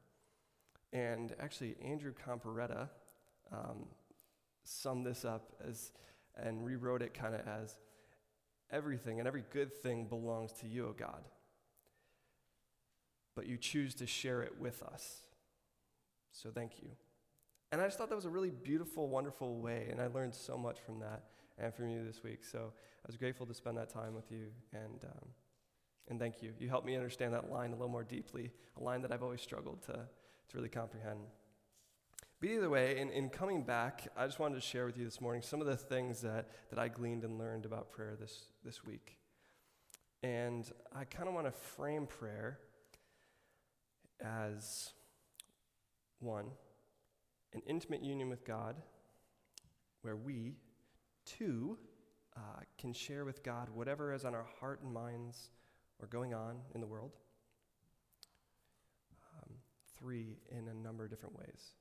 And 0.93 1.35
actually, 1.38 1.76
Andrew 1.83 2.12
Comparetta 2.12 2.88
um, 3.53 3.87
summed 4.65 5.07
this 5.07 5.25
up 5.25 5.53
as, 5.67 5.93
and 6.37 6.65
rewrote 6.65 7.03
it 7.03 7.15
kind 7.15 7.35
of 7.35 7.47
as, 7.47 7.76
Everything 8.73 9.21
and 9.21 9.29
every 9.29 9.45
good 9.53 9.73
thing 9.73 10.07
belongs 10.07 10.50
to 10.55 10.67
you, 10.67 10.88
O 10.88 10.93
God. 10.93 11.23
But 13.37 13.47
you 13.47 13.57
choose 13.57 13.95
to 13.97 14.07
share 14.09 14.43
it 14.43 14.55
with 14.59 14.83
us. 14.83 15.21
So 16.33 16.50
thank 16.50 16.83
you. 16.83 16.88
And 17.71 17.81
I 17.81 17.85
just 17.85 17.97
thought 17.97 18.09
that 18.09 18.17
was 18.17 18.25
a 18.25 18.31
really 18.31 18.50
beautiful, 18.50 19.09
wonderful 19.09 19.61
way, 19.61 19.87
and 19.88 20.00
I 20.00 20.09
learned 20.09 20.35
so 20.35 20.59
much 20.59 20.79
from 20.81 20.99
that 20.99 21.23
and 21.59 21.75
from 21.75 21.89
you 21.89 22.05
this 22.05 22.23
week. 22.23 22.45
So 22.45 22.59
I 22.59 23.07
was 23.07 23.17
grateful 23.17 23.47
to 23.47 23.55
spend 23.55 23.77
that 23.79 23.89
time 23.89 24.15
with 24.15 24.31
you, 24.31 24.47
and, 24.73 25.05
um, 25.05 25.29
and 26.09 26.19
thank 26.19 26.43
you. 26.43 26.53
You 26.59 26.69
helped 26.69 26.87
me 26.87 26.97
understand 26.97 27.33
that 27.35 27.51
line 27.51 27.71
a 27.71 27.75
little 27.75 27.89
more 27.89 28.05
deeply, 28.05 28.51
a 28.77 28.83
line 28.83 29.03
that 29.03 29.13
I've 29.13 29.23
always 29.23 29.41
struggled 29.41 29.83
to, 29.83 29.93
to 29.93 30.57
really 30.57 30.69
comprehend. 30.69 31.21
But 32.41 32.51
either 32.51 32.69
way, 32.69 32.99
in, 32.99 33.11
in 33.11 33.31
coming 33.31 33.63
back, 33.63 34.09
I 34.17 34.27
just 34.27 34.39
wanted 34.39 34.57
to 34.57 34.61
share 34.61 34.85
with 34.85 34.99
you 34.99 35.05
this 35.05 35.21
morning 35.23 35.41
some 35.41 35.63
of 35.63 35.67
the 35.67 35.77
things 35.77 36.21
that, 36.21 36.51
that 36.69 36.79
I 36.79 36.89
gleaned 36.89 37.25
and 37.25 37.39
learned 37.39 37.65
about 37.65 37.91
prayer 37.91 38.15
this, 38.21 38.49
this 38.63 38.85
week. 38.85 39.17
And 40.23 40.71
I 40.95 41.05
kind 41.05 41.29
of 41.29 41.35
want 41.35 41.47
to 41.47 41.53
frame 41.53 42.07
prayer 42.07 42.59
as 44.21 44.93
one, 46.19 46.47
an 47.55 47.63
intimate 47.67 48.03
union 48.03 48.29
with 48.29 48.45
God 48.45 48.77
where 50.03 50.17
we, 50.17 50.57
Two, 51.26 51.76
uh, 52.37 52.61
can 52.78 52.92
share 52.92 53.25
with 53.25 53.42
God 53.42 53.68
whatever 53.68 54.14
is 54.14 54.25
on 54.25 54.35
our 54.35 54.47
heart 54.61 54.80
and 54.83 54.92
minds 54.92 55.50
or 56.00 56.06
going 56.06 56.33
on 56.33 56.56
in 56.75 56.80
the 56.80 56.87
world. 56.87 57.12
Um, 59.35 59.54
three, 59.99 60.38
in 60.50 60.68
a 60.68 60.75
number 60.75 61.04
of 61.04 61.11
different 61.11 61.37
ways. 61.37 61.73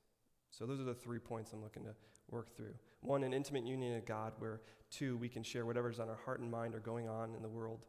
So 0.50 0.66
those 0.66 0.80
are 0.80 0.84
the 0.84 0.94
three 0.94 1.18
points 1.18 1.52
I'm 1.52 1.62
looking 1.62 1.84
to 1.84 1.94
work 2.30 2.56
through. 2.56 2.74
One, 3.00 3.22
an 3.22 3.32
intimate 3.32 3.66
union 3.66 3.94
with 3.94 4.06
God, 4.06 4.32
where 4.38 4.62
two, 4.90 5.16
we 5.18 5.28
can 5.28 5.42
share 5.42 5.66
whatever's 5.66 6.00
on 6.00 6.08
our 6.08 6.18
heart 6.24 6.40
and 6.40 6.50
mind 6.50 6.74
or 6.74 6.80
going 6.80 7.08
on 7.08 7.34
in 7.34 7.42
the 7.42 7.48
world 7.48 7.84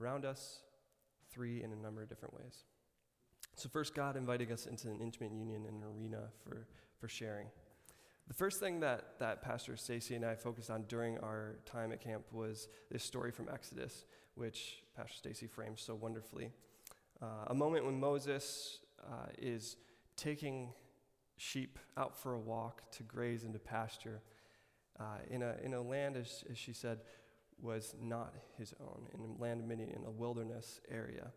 around 0.00 0.24
us. 0.24 0.60
Three, 1.30 1.62
in 1.62 1.72
a 1.72 1.76
number 1.76 2.02
of 2.02 2.08
different 2.08 2.34
ways. 2.34 2.64
So 3.56 3.68
first, 3.68 3.94
God 3.94 4.16
inviting 4.16 4.52
us 4.52 4.66
into 4.66 4.88
an 4.88 5.00
intimate 5.00 5.32
union 5.32 5.64
and 5.66 5.82
an 5.82 5.88
arena 5.88 6.28
for, 6.44 6.66
for 6.98 7.08
sharing. 7.08 7.46
The 8.28 8.34
first 8.34 8.60
thing 8.60 8.80
that, 8.80 9.18
that 9.18 9.42
Pastor 9.42 9.76
Stacy 9.76 10.14
and 10.14 10.24
I 10.24 10.34
focused 10.34 10.70
on 10.70 10.84
during 10.88 11.18
our 11.18 11.56
time 11.66 11.92
at 11.92 12.00
camp 12.00 12.24
was 12.32 12.68
this 12.90 13.02
story 13.02 13.30
from 13.30 13.48
Exodus, 13.52 14.06
which 14.34 14.82
Pastor 14.96 15.14
Stacy 15.14 15.46
framed 15.46 15.78
so 15.78 15.94
wonderfully. 15.94 16.50
Uh, 17.20 17.46
a 17.48 17.54
moment 17.54 17.84
when 17.84 17.98
Moses 17.98 18.78
uh, 19.04 19.26
is 19.38 19.76
taking 20.16 20.72
sheep 21.36 21.78
out 21.96 22.16
for 22.16 22.34
a 22.34 22.38
walk 22.38 22.90
to 22.92 23.02
graze 23.02 23.44
into 23.44 23.58
pasture 23.58 24.22
uh, 25.00 25.18
in, 25.28 25.42
a, 25.42 25.56
in 25.62 25.74
a 25.74 25.82
land, 25.82 26.16
as, 26.16 26.44
as 26.50 26.56
she 26.56 26.72
said, 26.72 27.00
was 27.60 27.94
not 28.00 28.34
his 28.56 28.72
own, 28.80 29.06
in 29.14 29.20
a 29.20 29.42
land 29.42 29.60
of 29.60 29.70
in 29.70 30.04
a 30.06 30.10
wilderness 30.10 30.80
area. 30.90 31.32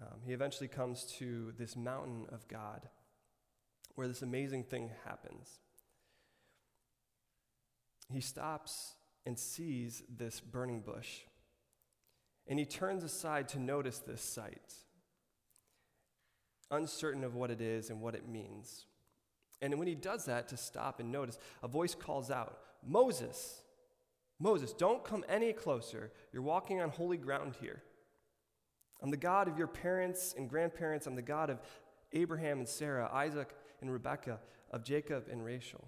Um, 0.00 0.20
he 0.26 0.32
eventually 0.32 0.68
comes 0.68 1.04
to 1.18 1.52
this 1.58 1.76
mountain 1.76 2.26
of 2.32 2.48
God 2.48 2.88
where 3.94 4.08
this 4.08 4.22
amazing 4.22 4.64
thing 4.64 4.90
happens 5.04 5.60
he 8.12 8.20
stops 8.20 8.94
and 9.26 9.38
sees 9.38 10.02
this 10.08 10.40
burning 10.40 10.80
bush. 10.80 11.20
And 12.46 12.58
he 12.58 12.66
turns 12.66 13.02
aside 13.04 13.48
to 13.50 13.58
notice 13.58 13.98
this 13.98 14.20
sight, 14.20 14.74
uncertain 16.70 17.24
of 17.24 17.34
what 17.34 17.50
it 17.50 17.60
is 17.60 17.88
and 17.88 18.00
what 18.00 18.14
it 18.14 18.28
means. 18.28 18.86
And 19.62 19.78
when 19.78 19.88
he 19.88 19.94
does 19.94 20.26
that, 20.26 20.48
to 20.48 20.56
stop 20.56 21.00
and 21.00 21.10
notice, 21.10 21.38
a 21.62 21.68
voice 21.68 21.94
calls 21.94 22.30
out, 22.30 22.58
Moses, 22.86 23.62
Moses, 24.38 24.74
don't 24.74 25.04
come 25.04 25.24
any 25.26 25.52
closer. 25.54 26.12
You're 26.32 26.42
walking 26.42 26.82
on 26.82 26.90
holy 26.90 27.16
ground 27.16 27.54
here. 27.60 27.82
I'm 29.00 29.10
the 29.10 29.16
God 29.16 29.48
of 29.48 29.56
your 29.56 29.66
parents 29.66 30.34
and 30.36 30.50
grandparents. 30.50 31.06
I'm 31.06 31.14
the 31.14 31.22
God 31.22 31.48
of 31.48 31.60
Abraham 32.12 32.58
and 32.58 32.68
Sarah, 32.68 33.08
Isaac 33.12 33.54
and 33.80 33.90
Rebekah, 33.90 34.40
of 34.70 34.84
Jacob 34.84 35.28
and 35.30 35.44
Rachel. 35.44 35.86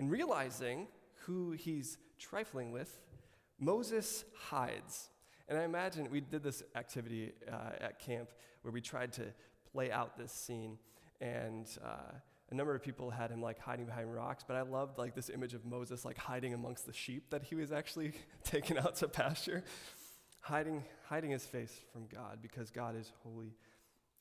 And 0.00 0.10
realizing 0.10 0.86
who 1.26 1.50
he's 1.50 1.98
trifling 2.18 2.72
with, 2.72 3.02
Moses 3.58 4.24
hides. 4.34 5.10
And 5.46 5.58
I 5.58 5.64
imagine 5.64 6.10
we 6.10 6.22
did 6.22 6.42
this 6.42 6.62
activity 6.74 7.32
uh, 7.46 7.72
at 7.82 7.98
camp 7.98 8.30
where 8.62 8.72
we 8.72 8.80
tried 8.80 9.12
to 9.12 9.24
play 9.70 9.92
out 9.92 10.16
this 10.16 10.32
scene. 10.32 10.78
And 11.20 11.66
uh, 11.84 12.14
a 12.50 12.54
number 12.54 12.74
of 12.74 12.82
people 12.82 13.10
had 13.10 13.30
him 13.30 13.42
like 13.42 13.58
hiding 13.58 13.84
behind 13.84 14.14
rocks, 14.14 14.42
but 14.42 14.56
I 14.56 14.62
loved 14.62 14.96
like 14.96 15.14
this 15.14 15.28
image 15.28 15.52
of 15.52 15.66
Moses 15.66 16.02
like 16.02 16.16
hiding 16.16 16.54
amongst 16.54 16.86
the 16.86 16.94
sheep 16.94 17.28
that 17.28 17.42
he 17.42 17.54
was 17.54 17.70
actually 17.70 18.12
taken 18.42 18.78
out 18.78 18.96
to 18.96 19.06
pasture, 19.06 19.62
hiding, 20.40 20.82
hiding 21.10 21.32
his 21.32 21.44
face 21.44 21.78
from 21.92 22.06
God 22.06 22.38
because 22.40 22.70
God 22.70 22.96
is 22.96 23.12
holy 23.22 23.52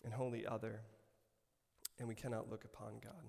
and 0.03 0.11
holy 0.13 0.45
other, 0.45 0.81
and 1.99 2.07
we 2.09 2.15
cannot 2.15 2.51
look 2.51 2.65
upon 2.65 2.95
God. 3.01 3.23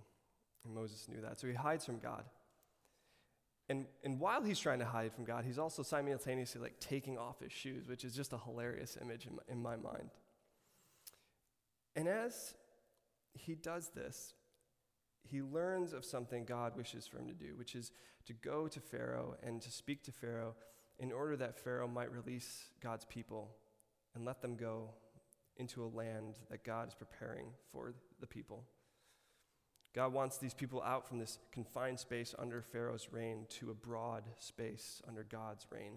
And 0.65 0.75
Moses 0.75 1.07
knew 1.09 1.21
that. 1.21 1.39
So 1.39 1.47
he 1.47 1.55
hides 1.55 1.87
from 1.87 2.01
God. 2.01 2.25
And, 3.71 3.87
and 4.03 4.19
while 4.19 4.43
he's 4.43 4.59
trying 4.59 4.81
to 4.81 4.85
hide 4.85 5.13
from 5.13 5.25
God, 5.25 5.45
he's 5.45 5.59
also 5.59 5.85
simultaneously 5.85 6.61
like 6.61 6.81
taking 6.81 7.17
off 7.17 7.39
his 7.41 7.53
shoes, 7.53 7.87
which 7.87 8.05
is 8.05 8.17
just 8.17 8.33
a 8.33 8.39
hilarious 8.39 8.99
image 9.01 9.27
in 9.27 9.37
my, 9.37 9.43
in 9.49 9.63
my 9.63 9.77
mind. 9.77 10.11
And 11.95 12.09
as 12.09 12.55
he 13.33 13.55
does 13.55 13.91
this, 13.95 14.35
he 15.23 15.41
learns 15.41 15.93
of 15.93 16.05
something 16.05 16.45
God 16.45 16.77
wishes 16.77 17.07
for 17.07 17.19
him 17.19 17.29
to 17.29 17.33
do, 17.33 17.55
which 17.55 17.77
is 17.77 17.93
to 18.27 18.33
go 18.33 18.67
to 18.67 18.81
Pharaoh 18.81 19.37
and 19.41 19.63
to 19.63 19.71
speak 19.71 20.03
to 20.03 20.11
Pharaoh 20.11 20.57
in 20.99 21.13
order 21.13 21.37
that 21.37 21.57
Pharaoh 21.57 21.87
might 21.87 22.11
release 22.11 22.65
God's 22.83 23.05
people 23.05 23.55
and 24.17 24.25
let 24.25 24.43
them 24.43 24.57
go 24.57 24.91
into 25.59 25.85
a 25.85 25.87
land 25.87 26.41
that 26.51 26.65
God 26.65 26.89
is 26.89 26.95
preparing 26.95 27.47
for 27.71 27.95
the 28.19 28.27
people. 28.27 28.65
God 29.95 30.13
wants 30.13 30.39
these 30.39 30.55
people 30.55 30.83
out 30.83 31.09
from 31.09 31.19
this 31.19 31.39
confined 31.51 31.99
space 31.99 32.35
under 32.39 32.63
Pharaoh's 32.63 33.09
reign 33.13 33.47
to 33.59 33.71
a 33.71 33.75
broad 33.75 34.23
space 34.39 35.03
under 35.09 35.25
God's 35.25 35.67
reign. 35.71 35.95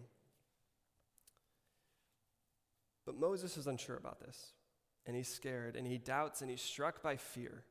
But 3.05 3.19
Moses 3.19 3.57
is 3.57 3.67
unsure 3.67 3.97
about 3.97 4.19
this, 4.19 4.53
and 5.05 5.15
he's 5.15 5.27
scared, 5.27 5.75
and 5.75 5.85
he 5.85 5.97
doubts, 5.97 6.41
and 6.41 6.49
he's 6.49 6.61
struck 6.61 7.03
by 7.03 7.17
fear. 7.17 7.63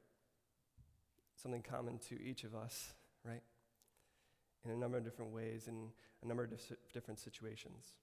Something 1.35 1.63
common 1.63 1.99
to 2.11 2.23
each 2.23 2.45
of 2.45 2.55
us, 2.55 2.93
right? 3.25 3.43
In 4.65 4.71
a 4.71 4.77
number 4.77 4.99
of 4.99 5.05
different 5.05 5.33
ways, 5.33 5.67
in 5.67 5.89
a 6.23 6.29
number 6.29 6.45
of 6.45 6.51
different 6.93 7.19
situations. 7.19 7.95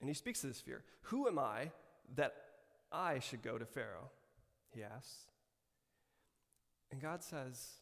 And 0.00 0.08
he 0.08 0.14
speaks 0.14 0.42
to 0.42 0.46
this 0.46 0.60
fear 0.60 0.84
Who 1.04 1.26
am 1.26 1.38
I 1.38 1.72
that 2.14 2.34
I 2.92 3.18
should 3.18 3.42
go 3.42 3.58
to 3.58 3.64
Pharaoh? 3.64 4.10
He 4.70 4.82
asks. 4.84 5.24
And 6.90 7.00
God 7.00 7.22
says, 7.22 7.74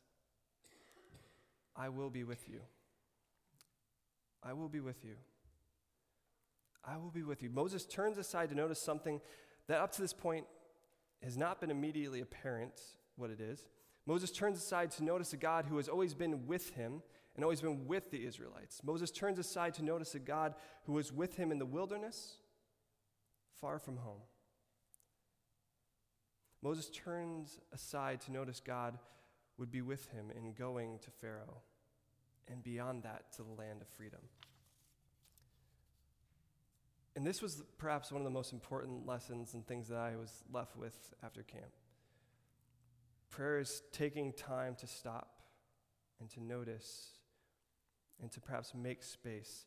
I 1.77 1.89
will 1.89 2.11
be 2.11 2.25
with 2.25 2.49
you. 2.49 2.61
I 4.43 4.53
will 4.53 4.69
be 4.69 4.81
with 4.81 5.05
you. 5.05 5.15
I 6.85 6.97
will 6.97 7.11
be 7.11 7.23
with 7.23 7.43
you. 7.43 7.51
Moses 7.51 7.85
turns 7.85 8.19
aside 8.19 8.49
to 8.51 8.55
notice 8.55 8.81
something 8.81 9.21
that 9.69 9.81
up 9.81 9.93
to 9.93 10.03
this 10.03 10.13
point 10.13 10.47
has 11.23 11.37
not 11.37 11.61
been 11.61 11.71
immediately 11.71 12.21
apparent 12.21 12.81
what 13.17 13.31
it 13.31 13.41
is. 13.41 13.69
Moses 14.07 14.33
turns 14.33 14.59
aside 14.59 14.91
to 14.93 15.05
notice 15.05 15.33
a 15.33 15.37
God 15.37 15.67
who 15.67 15.77
has 15.77 15.89
always 15.89 16.15
been 16.15 16.47
with 16.47 16.71
him 16.71 17.03
and 17.37 17.45
always 17.45 17.61
been 17.61 17.87
with 17.87 18.11
the 18.11 18.27
Israelites. 18.27 18.83
Moses 18.85 19.11
turns 19.11 19.39
aside 19.39 19.75
to 19.75 19.85
notice 19.85 20.15
a 20.15 20.19
God 20.19 20.55
who 20.85 20.95
was 20.95 21.13
with 21.13 21.37
him 21.37 21.53
in 21.53 21.59
the 21.59 21.67
wilderness, 21.67 22.39
far 23.61 23.79
from 23.79 23.99
home. 23.99 24.21
Moses 26.63 26.89
turns 26.91 27.59
aside 27.73 28.21
to 28.23 28.33
notice 28.33 28.61
God 28.61 28.99
would 29.59 29.71
be 29.71 29.83
with 29.83 30.09
him 30.11 30.31
in 30.37 30.53
going 30.53 30.99
to 31.01 31.11
Pharaoh 31.11 31.63
and 32.49 32.63
beyond 32.63 33.03
that 33.03 33.33
to 33.37 33.43
the 33.43 33.51
land 33.51 33.83
of 33.83 33.89
freedom. 33.89 34.21
And 37.15 37.27
this 37.27 37.43
was 37.43 37.63
perhaps 37.77 38.11
one 38.11 38.21
of 38.21 38.25
the 38.25 38.31
most 38.31 38.53
important 38.53 39.07
lessons 39.07 39.55
and 39.55 39.67
things 39.67 39.89
that 39.89 39.99
I 39.99 40.17
was 40.17 40.45
left 40.53 40.77
with 40.77 41.13
after 41.23 41.43
camp. 41.43 41.73
Prayer 43.31 43.59
is 43.59 43.83
taking 43.93 44.33
time 44.33 44.77
to 44.77 44.87
stop 44.87 45.43
and 46.21 46.31
to 46.31 46.43
notice 46.43 47.19
and 48.21 48.31
to 48.33 48.41
perhaps 48.41 48.73
make 48.75 49.03
space 49.03 49.67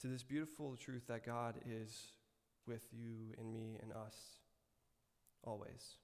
to 0.00 0.06
this 0.06 0.22
beautiful 0.22 0.76
truth 0.76 1.06
that 1.08 1.24
God 1.24 1.56
is 1.66 2.12
with 2.66 2.86
you 2.92 3.34
and 3.38 3.52
me 3.52 3.78
and 3.82 3.92
us 3.92 4.39
always. 5.44 5.96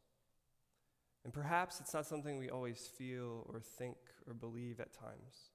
And 1.25 1.33
perhaps 1.33 1.81
it's 1.81 1.93
not 1.93 2.07
something 2.07 2.39
we 2.39 2.51
always 2.51 2.89
feel 2.97 3.47
or 3.53 3.61
think 3.61 3.97
or 4.29 4.35
believe 4.35 4.79
at 4.81 4.93
times. 4.93 5.51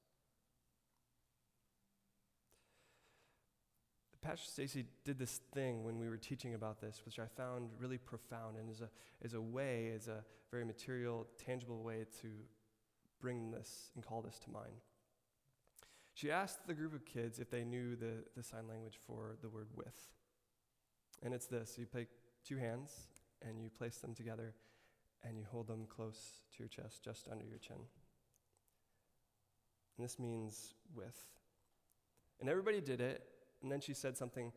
Pastor 4.22 4.46
Stacy 4.52 4.86
did 5.04 5.17
this 5.17 5.39
thing 5.54 5.84
when 5.84 5.98
we 5.98 6.08
were 6.08 6.17
teaching 6.17 6.54
about 6.54 6.80
this, 6.80 7.02
which 7.06 7.17
I 7.17 7.26
found 7.26 7.70
really 7.80 7.98
profound 7.98 8.58
and 8.58 8.70
is 8.70 8.82
a, 8.82 8.89
is 9.22 9.34
a 9.34 9.41
way, 9.41 9.91
is 9.96 10.08
a 10.08 10.24
very 10.52 10.63
material, 10.63 11.26
tangible 11.44 11.82
way 11.82 12.06
to 12.22 12.28
bring 13.20 13.52
this 13.52 13.89
and 13.96 14.06
call 14.06 14.22
this 14.22 14.38
to 14.39 14.52
mind. 14.52 14.74
She 16.13 16.30
asked 16.30 16.67
the 16.67 16.74
group 16.74 16.94
of 16.94 17.06
kids 17.06 17.39
if 17.39 17.50
they 17.50 17.63
knew 17.63 17.96
the, 17.96 18.26
the 18.36 18.44
sign 18.44 18.67
language 18.67 19.00
for 19.08 19.38
the 19.41 19.50
word 19.50 19.70
with. 19.76 19.96
And 21.24 21.34
it's 21.34 21.48
this 21.48 21.78
you 21.80 21.86
take 21.86 22.10
two 22.46 22.58
hands 22.58 22.91
and 23.47 23.62
you 23.62 23.69
place 23.69 23.97
them 23.97 24.13
together 24.13 24.54
and 25.23 25.38
you 25.38 25.45
hold 25.49 25.67
them 25.67 25.86
close 25.88 26.41
to 26.54 26.60
your 26.60 26.67
chest, 26.67 27.04
just 27.04 27.27
under 27.32 27.45
your 27.45 27.58
chin. 27.60 27.77
And 29.97 30.06
this 30.06 30.17
means 30.17 30.73
with. 30.95 31.25
And 32.39 32.49
everybody 32.49 32.82
did 32.82 33.01
it. 33.01 33.23
And 33.62 33.71
then 33.71 33.82
she 33.82 33.93
said 33.93 34.17
something 34.17 34.51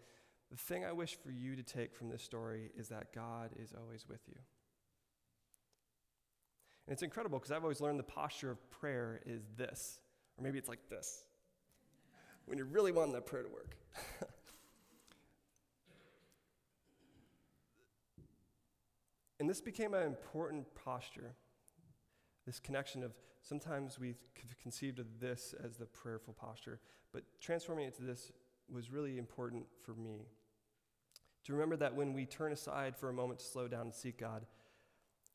The 0.50 0.56
thing 0.56 0.84
I 0.84 0.92
wish 0.92 1.16
for 1.16 1.30
you 1.30 1.56
to 1.56 1.62
take 1.62 1.94
from 1.94 2.08
this 2.08 2.22
story 2.22 2.70
is 2.76 2.88
that 2.88 3.12
God 3.12 3.50
is 3.60 3.74
always 3.78 4.06
with 4.08 4.20
you. 4.28 4.36
And 6.86 6.92
it's 6.92 7.02
incredible 7.02 7.38
because 7.38 7.50
I've 7.50 7.62
always 7.62 7.80
learned 7.80 7.98
the 7.98 8.04
posture 8.04 8.50
of 8.50 8.70
prayer 8.70 9.20
is 9.26 9.42
this, 9.56 10.00
or 10.36 10.44
maybe 10.44 10.58
it's 10.58 10.68
like 10.68 10.88
this, 10.90 11.24
when 12.44 12.58
you're 12.58 12.66
really 12.66 12.92
wanting 12.92 13.14
that 13.14 13.26
prayer 13.26 13.42
to 13.42 13.48
work. 13.48 13.74
And 19.44 19.50
this 19.50 19.60
became 19.60 19.92
an 19.92 20.04
important 20.04 20.64
posture. 20.74 21.34
This 22.46 22.58
connection 22.58 23.02
of 23.02 23.12
sometimes 23.42 23.98
we've 23.98 24.16
conceived 24.62 24.98
of 24.98 25.20
this 25.20 25.54
as 25.62 25.76
the 25.76 25.84
prayerful 25.84 26.32
posture, 26.32 26.80
but 27.12 27.24
transforming 27.42 27.84
it 27.84 27.94
to 27.96 28.04
this 28.04 28.32
was 28.72 28.90
really 28.90 29.18
important 29.18 29.66
for 29.84 29.92
me. 29.92 30.28
To 31.44 31.52
remember 31.52 31.76
that 31.76 31.94
when 31.94 32.14
we 32.14 32.24
turn 32.24 32.52
aside 32.52 32.96
for 32.96 33.10
a 33.10 33.12
moment 33.12 33.40
to 33.40 33.44
slow 33.44 33.68
down 33.68 33.82
and 33.82 33.94
seek 33.94 34.18
God, 34.18 34.46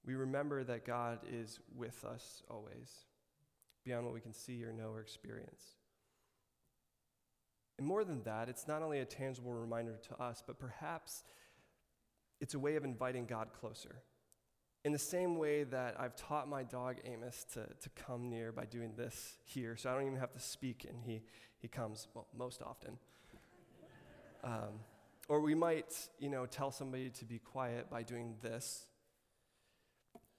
we 0.04 0.16
remember 0.16 0.64
that 0.64 0.88
God 0.88 1.20
is 1.32 1.60
with 1.76 2.04
us 2.04 2.42
always, 2.50 3.06
beyond 3.86 4.06
what 4.06 4.16
we 4.16 4.22
can 4.22 4.34
see 4.34 4.64
or 4.64 4.74
know 4.74 4.90
or 4.90 5.02
experience. 5.02 5.76
And 7.78 7.86
more 7.86 8.04
than 8.04 8.24
that, 8.24 8.50
it's 8.50 8.68
not 8.68 8.82
only 8.82 9.02
a 9.02 9.06
tangible 9.06 9.54
reminder 9.54 10.00
to 10.10 10.20
us, 10.20 10.44
but 10.46 10.58
perhaps 10.58 11.24
it's 12.40 12.54
a 12.54 12.60
way 12.60 12.76
of 12.76 12.84
inviting 12.84 13.26
God 13.26 13.50
closer. 13.60 14.02
In 14.86 14.94
the 14.94 15.00
same 15.00 15.38
way 15.38 15.66
that 15.66 16.00
I've 16.00 16.16
taught 16.16 16.48
my 16.48 16.64
dog 16.64 16.98
Amos 17.04 17.46
to, 17.54 17.66
to 17.66 17.90
come 17.96 18.30
near 18.30 18.52
by 18.52 18.66
doing 18.66 18.94
this 18.96 19.38
here, 19.44 19.76
so 19.76 19.90
I 19.90 19.94
don't 19.94 20.06
even 20.06 20.20
have 20.20 20.32
to 20.34 20.40
speak 20.40 20.86
and 20.90 21.02
he, 21.04 21.22
he 21.58 21.68
comes, 21.68 22.08
well, 22.14 22.28
most 22.38 22.62
often. 22.62 22.98
Um, 24.42 24.80
or 25.28 25.42
we 25.42 25.54
might, 25.54 25.94
you 26.18 26.30
know, 26.30 26.46
tell 26.46 26.72
somebody 26.72 27.10
to 27.10 27.26
be 27.26 27.40
quiet 27.40 27.90
by 27.90 28.04
doing 28.04 28.36
this. 28.42 28.88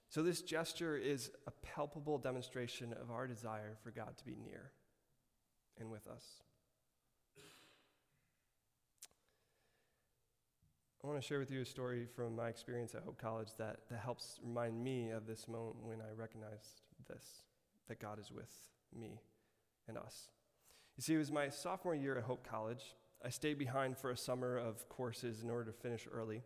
So 0.09 0.23
this 0.23 0.41
gesture 0.41 0.97
is 0.97 1.29
a 1.45 1.51
palpable 1.51 2.17
demonstration 2.17 2.93
of 2.93 3.11
our 3.11 3.27
desire 3.27 3.77
for 3.83 3.91
God 3.91 4.17
to 4.17 4.25
be 4.25 4.35
near 4.35 4.71
and 5.79 5.89
with 5.91 6.07
us. 6.07 6.41
I 11.03 11.07
want 11.07 11.19
to 11.19 11.27
share 11.27 11.39
with 11.39 11.49
you 11.49 11.61
a 11.61 11.65
story 11.65 12.05
from 12.15 12.35
my 12.35 12.47
experience 12.47 12.93
at 12.93 13.01
Hope 13.01 13.19
College 13.19 13.47
that, 13.57 13.79
that 13.89 13.99
helps 13.99 14.39
remind 14.43 14.83
me 14.83 15.09
of 15.09 15.25
this 15.25 15.47
moment 15.47 15.77
when 15.81 15.99
I 15.99 16.13
recognized 16.15 16.81
this 17.09 17.23
that 17.87 17.99
God 17.99 18.19
is 18.19 18.31
with 18.31 18.51
me 18.95 19.19
and 19.87 19.97
us. 19.97 20.29
You 20.97 21.01
see, 21.01 21.15
it 21.15 21.17
was 21.17 21.31
my 21.31 21.49
sophomore 21.49 21.95
year 21.95 22.17
at 22.17 22.23
Hope 22.23 22.47
College. 22.47 22.93
I 23.25 23.29
stayed 23.29 23.57
behind 23.57 23.97
for 23.97 24.11
a 24.11 24.17
summer 24.17 24.57
of 24.57 24.87
courses 24.89 25.41
in 25.41 25.49
order 25.49 25.71
to 25.71 25.77
finish 25.77 26.07
early. 26.11 26.43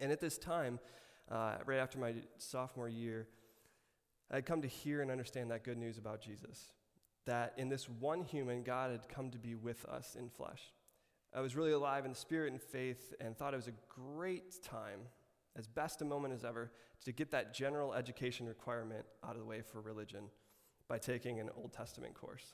And 0.00 0.10
at 0.10 0.20
this 0.20 0.38
time, 0.38 0.80
uh, 1.30 1.58
right 1.64 1.78
after 1.78 1.98
my 1.98 2.14
sophomore 2.38 2.88
year, 2.88 3.28
I 4.30 4.36
had 4.36 4.46
come 4.46 4.62
to 4.62 4.68
hear 4.68 5.02
and 5.02 5.10
understand 5.10 5.52
that 5.52 5.62
good 5.62 5.78
news 5.78 5.98
about 5.98 6.20
Jesus. 6.20 6.72
that 7.24 7.54
in 7.56 7.68
this 7.68 7.88
one 7.88 8.22
human, 8.22 8.62
God 8.62 8.90
had 8.90 9.08
come 9.08 9.30
to 9.30 9.38
be 9.38 9.54
with 9.54 9.84
us 9.86 10.16
in 10.18 10.28
flesh. 10.28 10.72
I 11.34 11.40
was 11.40 11.56
really 11.56 11.72
alive 11.72 12.04
in 12.04 12.10
the 12.10 12.16
spirit 12.16 12.52
and 12.52 12.60
faith 12.60 13.14
and 13.20 13.36
thought 13.36 13.54
it 13.54 13.56
was 13.56 13.68
a 13.68 13.72
great 13.88 14.62
time, 14.62 15.00
as 15.56 15.66
best 15.66 16.02
a 16.02 16.04
moment 16.04 16.34
as 16.34 16.44
ever, 16.44 16.70
to 17.04 17.12
get 17.12 17.30
that 17.30 17.54
general 17.54 17.94
education 17.94 18.46
requirement 18.46 19.06
out 19.24 19.32
of 19.32 19.38
the 19.38 19.44
way 19.46 19.62
for 19.62 19.80
religion 19.80 20.24
by 20.88 20.98
taking 20.98 21.40
an 21.40 21.48
Old 21.56 21.72
Testament 21.72 22.14
course. 22.14 22.52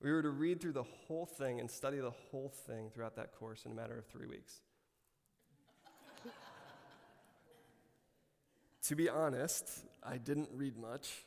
We 0.00 0.10
were 0.12 0.22
to 0.22 0.30
read 0.30 0.60
through 0.60 0.72
the 0.72 0.82
whole 0.82 1.26
thing 1.26 1.60
and 1.60 1.70
study 1.70 1.98
the 1.98 2.10
whole 2.10 2.52
thing 2.66 2.90
throughout 2.90 3.16
that 3.16 3.34
course 3.34 3.64
in 3.66 3.72
a 3.72 3.74
matter 3.74 3.98
of 3.98 4.06
three 4.06 4.26
weeks. 4.26 4.60
to 8.86 8.96
be 8.96 9.10
honest, 9.10 9.68
I 10.02 10.16
didn't 10.16 10.48
read 10.52 10.76
much. 10.76 11.24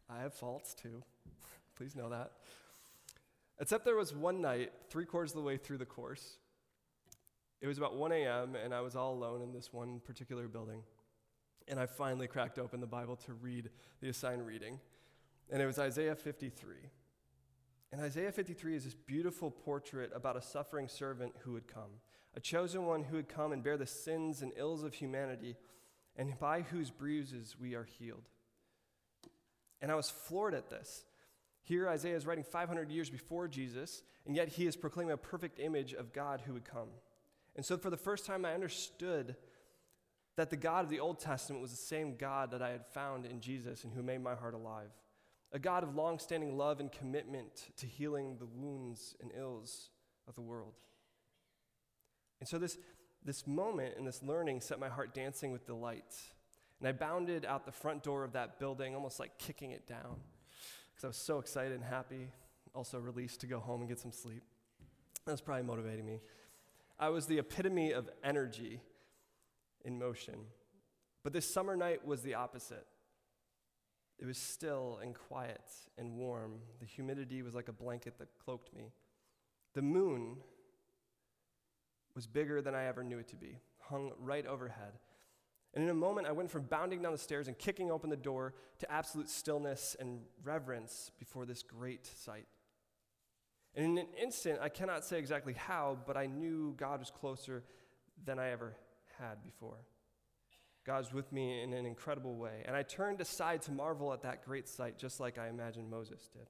I 0.10 0.20
have 0.20 0.34
faults 0.34 0.74
too. 0.74 1.02
Please 1.76 1.94
know 1.94 2.08
that. 2.10 2.32
Except 3.60 3.84
there 3.84 3.96
was 3.96 4.14
one 4.14 4.40
night, 4.40 4.72
three 4.90 5.04
quarters 5.04 5.30
of 5.30 5.36
the 5.36 5.42
way 5.42 5.56
through 5.56 5.78
the 5.78 5.84
course. 5.84 6.38
It 7.60 7.66
was 7.66 7.78
about 7.78 7.96
1 7.96 8.12
a.m., 8.12 8.56
and 8.56 8.74
I 8.74 8.80
was 8.80 8.96
all 8.96 9.14
alone 9.14 9.40
in 9.40 9.52
this 9.52 9.72
one 9.72 10.00
particular 10.00 10.48
building. 10.48 10.82
And 11.68 11.78
I 11.78 11.86
finally 11.86 12.26
cracked 12.26 12.58
open 12.58 12.80
the 12.80 12.86
Bible 12.86 13.16
to 13.24 13.32
read 13.32 13.70
the 14.00 14.08
assigned 14.08 14.46
reading. 14.46 14.80
And 15.50 15.62
it 15.62 15.66
was 15.66 15.78
Isaiah 15.78 16.14
53. 16.14 16.76
And 17.92 18.02
Isaiah 18.02 18.32
53 18.32 18.74
is 18.74 18.84
this 18.84 18.94
beautiful 18.94 19.50
portrait 19.50 20.10
about 20.14 20.36
a 20.36 20.42
suffering 20.42 20.88
servant 20.88 21.32
who 21.42 21.52
would 21.52 21.68
come, 21.68 22.00
a 22.36 22.40
chosen 22.40 22.86
one 22.86 23.04
who 23.04 23.16
would 23.16 23.28
come 23.28 23.52
and 23.52 23.62
bear 23.62 23.76
the 23.76 23.86
sins 23.86 24.42
and 24.42 24.52
ills 24.56 24.82
of 24.82 24.94
humanity, 24.94 25.56
and 26.16 26.36
by 26.38 26.62
whose 26.62 26.90
bruises 26.90 27.54
we 27.58 27.74
are 27.74 27.84
healed. 27.98 28.28
And 29.80 29.92
I 29.92 29.94
was 29.94 30.10
floored 30.10 30.54
at 30.54 30.70
this. 30.70 31.04
Here, 31.64 31.88
Isaiah 31.88 32.14
is 32.14 32.26
writing 32.26 32.44
500 32.44 32.90
years 32.90 33.08
before 33.08 33.48
Jesus, 33.48 34.02
and 34.26 34.36
yet 34.36 34.48
he 34.48 34.66
is 34.66 34.76
proclaiming 34.76 35.12
a 35.12 35.16
perfect 35.16 35.58
image 35.58 35.94
of 35.94 36.12
God 36.12 36.42
who 36.42 36.52
would 36.52 36.66
come. 36.66 36.88
And 37.56 37.64
so, 37.64 37.78
for 37.78 37.88
the 37.88 37.96
first 37.96 38.26
time, 38.26 38.44
I 38.44 38.52
understood 38.52 39.34
that 40.36 40.50
the 40.50 40.56
God 40.56 40.84
of 40.84 40.90
the 40.90 41.00
Old 41.00 41.20
Testament 41.20 41.62
was 41.62 41.70
the 41.70 41.78
same 41.78 42.16
God 42.16 42.50
that 42.50 42.60
I 42.60 42.68
had 42.68 42.84
found 42.92 43.24
in 43.24 43.40
Jesus 43.40 43.82
and 43.82 43.94
who 43.94 44.02
made 44.02 44.22
my 44.22 44.34
heart 44.34 44.52
alive. 44.52 44.90
A 45.52 45.58
God 45.58 45.84
of 45.84 45.94
long 45.94 46.18
standing 46.18 46.58
love 46.58 46.80
and 46.80 46.92
commitment 46.92 47.70
to 47.78 47.86
healing 47.86 48.36
the 48.38 48.46
wounds 48.46 49.16
and 49.22 49.30
ills 49.34 49.88
of 50.28 50.34
the 50.34 50.42
world. 50.42 50.74
And 52.40 52.48
so, 52.48 52.58
this, 52.58 52.76
this 53.24 53.46
moment 53.46 53.94
and 53.96 54.06
this 54.06 54.22
learning 54.22 54.60
set 54.60 54.78
my 54.78 54.90
heart 54.90 55.14
dancing 55.14 55.50
with 55.50 55.64
delight. 55.64 56.14
And 56.78 56.88
I 56.88 56.92
bounded 56.92 57.46
out 57.46 57.64
the 57.64 57.72
front 57.72 58.02
door 58.02 58.22
of 58.22 58.32
that 58.32 58.58
building, 58.58 58.94
almost 58.94 59.18
like 59.18 59.38
kicking 59.38 59.70
it 59.70 59.86
down 59.86 60.16
because 60.94 61.04
I 61.04 61.08
was 61.08 61.16
so 61.16 61.38
excited 61.38 61.72
and 61.72 61.84
happy, 61.84 62.30
also 62.74 62.98
released 62.98 63.40
to 63.40 63.46
go 63.46 63.58
home 63.58 63.80
and 63.80 63.88
get 63.88 63.98
some 63.98 64.12
sleep. 64.12 64.42
That 65.26 65.32
was 65.32 65.40
probably 65.40 65.64
motivating 65.64 66.06
me. 66.06 66.20
I 66.98 67.08
was 67.08 67.26
the 67.26 67.38
epitome 67.38 67.92
of 67.92 68.08
energy 68.22 68.80
in 69.84 69.98
motion. 69.98 70.34
But 71.22 71.32
this 71.32 71.52
summer 71.52 71.76
night 71.76 72.06
was 72.06 72.22
the 72.22 72.34
opposite. 72.34 72.86
It 74.18 74.26
was 74.26 74.38
still 74.38 75.00
and 75.02 75.14
quiet 75.14 75.64
and 75.98 76.16
warm. 76.16 76.60
The 76.80 76.86
humidity 76.86 77.42
was 77.42 77.54
like 77.54 77.68
a 77.68 77.72
blanket 77.72 78.18
that 78.18 78.28
cloaked 78.44 78.72
me. 78.74 78.92
The 79.74 79.82
moon 79.82 80.36
was 82.14 82.26
bigger 82.26 82.62
than 82.62 82.74
I 82.74 82.84
ever 82.84 83.02
knew 83.02 83.18
it 83.18 83.28
to 83.28 83.36
be, 83.36 83.58
hung 83.80 84.12
right 84.20 84.46
overhead. 84.46 84.92
And 85.74 85.82
in 85.82 85.90
a 85.90 85.94
moment, 85.94 86.28
I 86.28 86.32
went 86.32 86.50
from 86.50 86.62
bounding 86.62 87.02
down 87.02 87.12
the 87.12 87.18
stairs 87.18 87.48
and 87.48 87.58
kicking 87.58 87.90
open 87.90 88.08
the 88.08 88.16
door 88.16 88.54
to 88.78 88.90
absolute 88.90 89.28
stillness 89.28 89.96
and 89.98 90.20
reverence 90.44 91.10
before 91.18 91.46
this 91.46 91.62
great 91.62 92.06
sight. 92.06 92.46
And 93.74 93.84
in 93.84 93.98
an 93.98 94.06
instant, 94.20 94.60
I 94.62 94.68
cannot 94.68 95.04
say 95.04 95.18
exactly 95.18 95.54
how, 95.54 95.98
but 96.06 96.16
I 96.16 96.26
knew 96.26 96.74
God 96.76 97.00
was 97.00 97.10
closer 97.10 97.64
than 98.24 98.38
I 98.38 98.50
ever 98.50 98.76
had 99.18 99.42
before. 99.42 99.78
God 100.86 100.98
was 100.98 101.12
with 101.12 101.32
me 101.32 101.62
in 101.62 101.72
an 101.72 101.86
incredible 101.86 102.36
way. 102.36 102.62
And 102.66 102.76
I 102.76 102.82
turned 102.82 103.20
aside 103.20 103.62
to 103.62 103.72
marvel 103.72 104.12
at 104.12 104.22
that 104.22 104.44
great 104.44 104.68
sight, 104.68 104.96
just 104.96 105.18
like 105.18 105.38
I 105.38 105.48
imagined 105.48 105.90
Moses 105.90 106.28
did. 106.32 106.46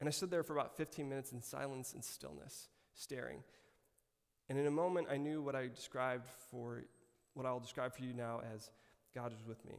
And 0.00 0.08
I 0.08 0.10
stood 0.10 0.30
there 0.30 0.42
for 0.42 0.54
about 0.54 0.76
15 0.76 1.08
minutes 1.08 1.32
in 1.32 1.40
silence 1.40 1.94
and 1.94 2.04
stillness, 2.04 2.68
staring. 2.94 3.42
And 4.48 4.58
in 4.58 4.66
a 4.66 4.70
moment, 4.70 5.06
I 5.10 5.16
knew 5.16 5.40
what 5.40 5.54
I 5.54 5.68
described 5.68 6.28
for 6.50 6.82
what 7.34 7.46
I'll 7.46 7.60
describe 7.60 7.94
for 7.94 8.02
you 8.02 8.12
now 8.12 8.40
as 8.54 8.70
God 9.14 9.32
is 9.32 9.46
with 9.46 9.64
me. 9.64 9.74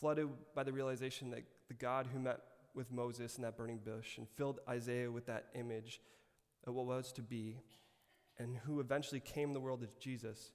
Flooded 0.00 0.28
by 0.54 0.62
the 0.62 0.72
realization 0.72 1.30
that 1.30 1.44
the 1.68 1.74
God 1.74 2.06
who 2.12 2.18
met 2.18 2.40
with 2.74 2.92
Moses 2.92 3.36
in 3.36 3.42
that 3.42 3.56
burning 3.56 3.80
bush 3.84 4.18
and 4.18 4.28
filled 4.36 4.60
Isaiah 4.68 5.10
with 5.10 5.26
that 5.26 5.46
image 5.54 6.00
of 6.66 6.74
what 6.74 6.86
was 6.86 7.12
to 7.12 7.22
be, 7.22 7.56
and 8.38 8.56
who 8.64 8.80
eventually 8.80 9.20
came 9.20 9.52
the 9.52 9.60
world 9.60 9.82
as 9.82 9.94
Jesus, 9.94 10.52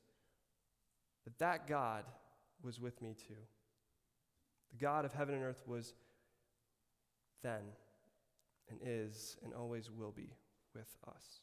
that 1.26 1.38
that 1.40 1.68
God 1.68 2.06
was 2.62 2.80
with 2.80 3.02
me 3.02 3.16
too. 3.28 3.36
The 4.72 4.78
God 4.78 5.06
of 5.06 5.14
heaven 5.14 5.36
and 5.36 5.44
earth 5.44 5.64
was 5.68 5.94
then 7.42 7.62
and 8.70 8.80
is 8.84 9.38
and 9.44 9.54
always 9.54 9.92
will 9.92 10.12
be 10.12 10.34
with 10.74 10.98
us. 11.08 11.42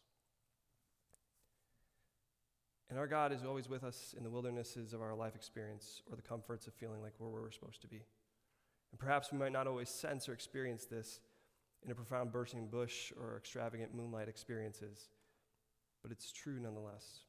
And 2.91 2.99
our 2.99 3.07
God 3.07 3.33
is 3.33 3.45
always 3.45 3.69
with 3.69 3.85
us 3.85 4.15
in 4.19 4.25
the 4.25 4.31
wildernesses 4.31 4.93
of 4.93 5.01
our 5.01 5.15
life 5.15 5.37
experience 5.37 6.03
or 6.11 6.17
the 6.17 6.23
comforts 6.23 6.67
of 6.67 6.75
feeling 6.75 7.01
like 7.01 7.13
we're 7.21 7.29
where 7.29 7.41
we're 7.41 7.53
supposed 7.53 7.81
to 7.83 7.89
be. 7.89 8.03
And 8.91 8.99
perhaps 8.99 9.31
we 9.31 9.39
might 9.39 9.53
not 9.53 9.69
always 9.69 9.89
sense 9.89 10.29
or 10.29 10.33
experience 10.33 10.87
this 10.87 11.21
in 11.85 11.93
a 11.93 11.95
profound 11.95 12.33
bursting 12.33 12.67
bush 12.67 13.13
or 13.19 13.37
extravagant 13.37 13.95
moonlight 13.95 14.29
experiences, 14.29 15.09
but 16.03 16.11
it's 16.11 16.33
true 16.33 16.59
nonetheless. 16.61 17.21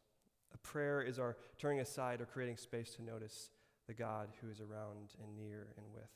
A 0.54 0.58
prayer 0.58 1.04
is 1.04 1.20
our 1.20 1.38
turning 1.60 1.80
aside 1.80 2.22
or 2.22 2.26
creating 2.26 2.58
space 2.58 2.96
to 2.96 3.04
notice 3.04 3.52
the 3.88 3.94
God 3.94 4.30
who 4.42 4.50
is 4.50 4.60
around 4.60 5.14
and 5.24 5.38
near 5.38 5.68
and 5.78 5.86
with. 5.94 6.10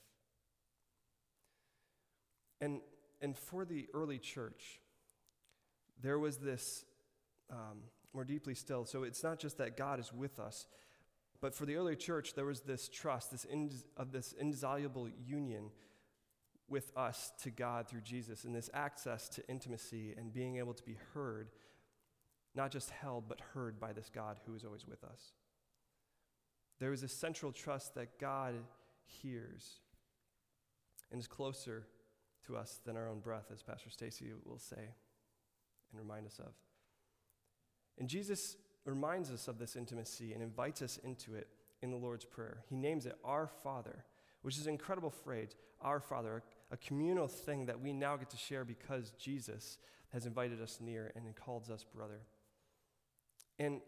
And, 2.62 2.82
and 3.22 3.38
for 3.38 3.64
the 3.64 3.88
early 3.94 4.18
church, 4.18 4.82
there 6.02 6.18
was 6.18 6.38
this 6.38 6.84
um, 7.52 7.84
more 8.16 8.24
deeply 8.24 8.56
still. 8.56 8.86
So 8.86 9.04
it's 9.04 9.24
not 9.24 9.40
just 9.40 9.58
that 9.58 9.78
God 9.78 10.00
is 10.00 10.12
with 10.12 10.40
us, 10.40 10.68
but 11.42 11.54
for 11.54 11.66
the 11.66 11.76
early 11.76 11.96
church, 11.96 12.34
there 12.34 12.46
was 12.46 12.62
this 12.62 12.90
trust, 12.90 13.32
this 13.32 13.46
of 13.98 14.12
this 14.12 14.34
indissoluble 14.40 15.10
union 15.28 15.70
with 16.68 16.92
us 16.98 17.32
to 17.44 17.52
God 17.52 17.88
through 17.88 18.02
Jesus, 18.02 18.46
and 18.46 18.56
this 18.56 18.72
access 18.74 19.30
to 19.30 19.48
intimacy 19.48 20.16
and 20.18 20.34
being 20.34 20.58
able 20.58 20.74
to 20.74 20.84
be 20.84 20.98
heard, 21.14 21.50
not 22.56 22.72
just 22.72 22.90
held, 22.90 23.30
but 23.30 23.40
heard 23.54 23.80
by 23.80 23.94
this 23.94 24.10
God 24.10 24.40
who 24.48 24.56
is 24.56 24.64
always 24.64 24.88
with 24.88 25.04
us. 25.04 25.34
There 26.80 26.94
is 26.94 27.04
a 27.04 27.08
central 27.08 27.52
trust 27.52 27.94
that 27.96 28.20
God 28.20 28.56
hears 29.06 29.82
and 31.12 31.20
is 31.20 31.28
closer 31.28 31.86
to 32.48 32.58
us 32.58 32.80
than 32.86 32.98
our 32.98 33.08
own 33.08 33.20
breath, 33.20 33.52
as 33.54 33.62
Pastor 33.62 33.90
Stacy 33.92 34.32
will 34.44 34.58
say 34.58 34.76
and 34.78 36.00
remind 36.00 36.26
us 36.26 36.40
of. 36.40 36.54
And 38.00 38.08
Jesus 38.08 38.58
reminds 38.86 39.32
us 39.32 39.48
of 39.48 39.58
this 39.58 39.76
intimacy 39.76 40.34
and 40.34 40.44
invites 40.44 40.82
us 40.82 40.98
into 41.04 41.36
it 41.36 41.48
in 41.82 41.92
the 41.92 41.98
Lord's 41.98 42.26
Prayer. 42.26 42.64
He 42.70 42.76
names 42.76 43.06
it 43.06 43.18
Our 43.24 43.48
Father, 43.48 44.06
which 44.42 44.58
is 44.58 44.68
an 44.68 44.74
incredible 44.74 45.10
phrase, 45.10 45.56
Our 45.82 46.00
Father, 46.00 46.44
a 46.72 46.78
communal 46.78 47.28
thing 47.28 47.66
that 47.66 47.80
we 47.80 47.94
now 47.94 48.16
get 48.18 48.30
to 48.32 48.38
share 48.38 48.66
because 48.66 49.12
Jesus 49.20 49.78
has 50.14 50.26
invited 50.26 50.62
us 50.62 50.80
near 50.82 51.12
and 51.16 51.36
calls 51.36 51.70
us 51.70 51.84
brother. 51.84 52.22
And 53.60 53.82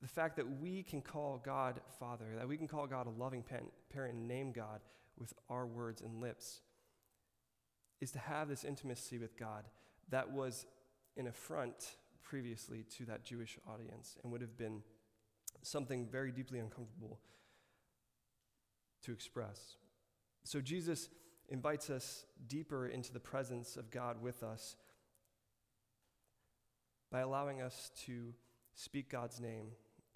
the 0.00 0.08
fact 0.08 0.36
that 0.36 0.60
we 0.60 0.82
can 0.82 1.02
call 1.02 1.40
God 1.44 1.80
Father, 1.98 2.26
that 2.36 2.48
we 2.48 2.56
can 2.56 2.68
call 2.68 2.86
God 2.86 3.06
a 3.06 3.10
loving 3.10 3.42
parent 3.42 4.14
and 4.14 4.28
name 4.28 4.52
God 4.52 4.80
with 5.18 5.32
our 5.50 5.66
words 5.66 6.00
and 6.00 6.20
lips, 6.20 6.60
is 8.00 8.12
to 8.12 8.18
have 8.18 8.48
this 8.48 8.64
intimacy 8.64 9.18
with 9.18 9.36
God 9.36 9.64
that 10.10 10.30
was 10.30 10.66
an 11.16 11.26
affront 11.26 11.96
previously 12.22 12.84
to 12.96 13.04
that 13.06 13.24
Jewish 13.24 13.58
audience 13.66 14.16
and 14.22 14.32
would 14.32 14.40
have 14.40 14.56
been 14.56 14.82
something 15.62 16.06
very 16.06 16.30
deeply 16.32 16.58
uncomfortable 16.58 17.18
to 19.04 19.12
express. 19.12 19.76
So 20.44 20.60
Jesus 20.60 21.08
invites 21.48 21.90
us 21.90 22.24
deeper 22.46 22.86
into 22.86 23.12
the 23.12 23.20
presence 23.20 23.76
of 23.76 23.90
God 23.90 24.20
with 24.20 24.42
us 24.42 24.76
by 27.10 27.20
allowing 27.20 27.62
us 27.62 27.90
to 28.06 28.34
speak 28.74 29.10
God's 29.10 29.40
name 29.40 29.68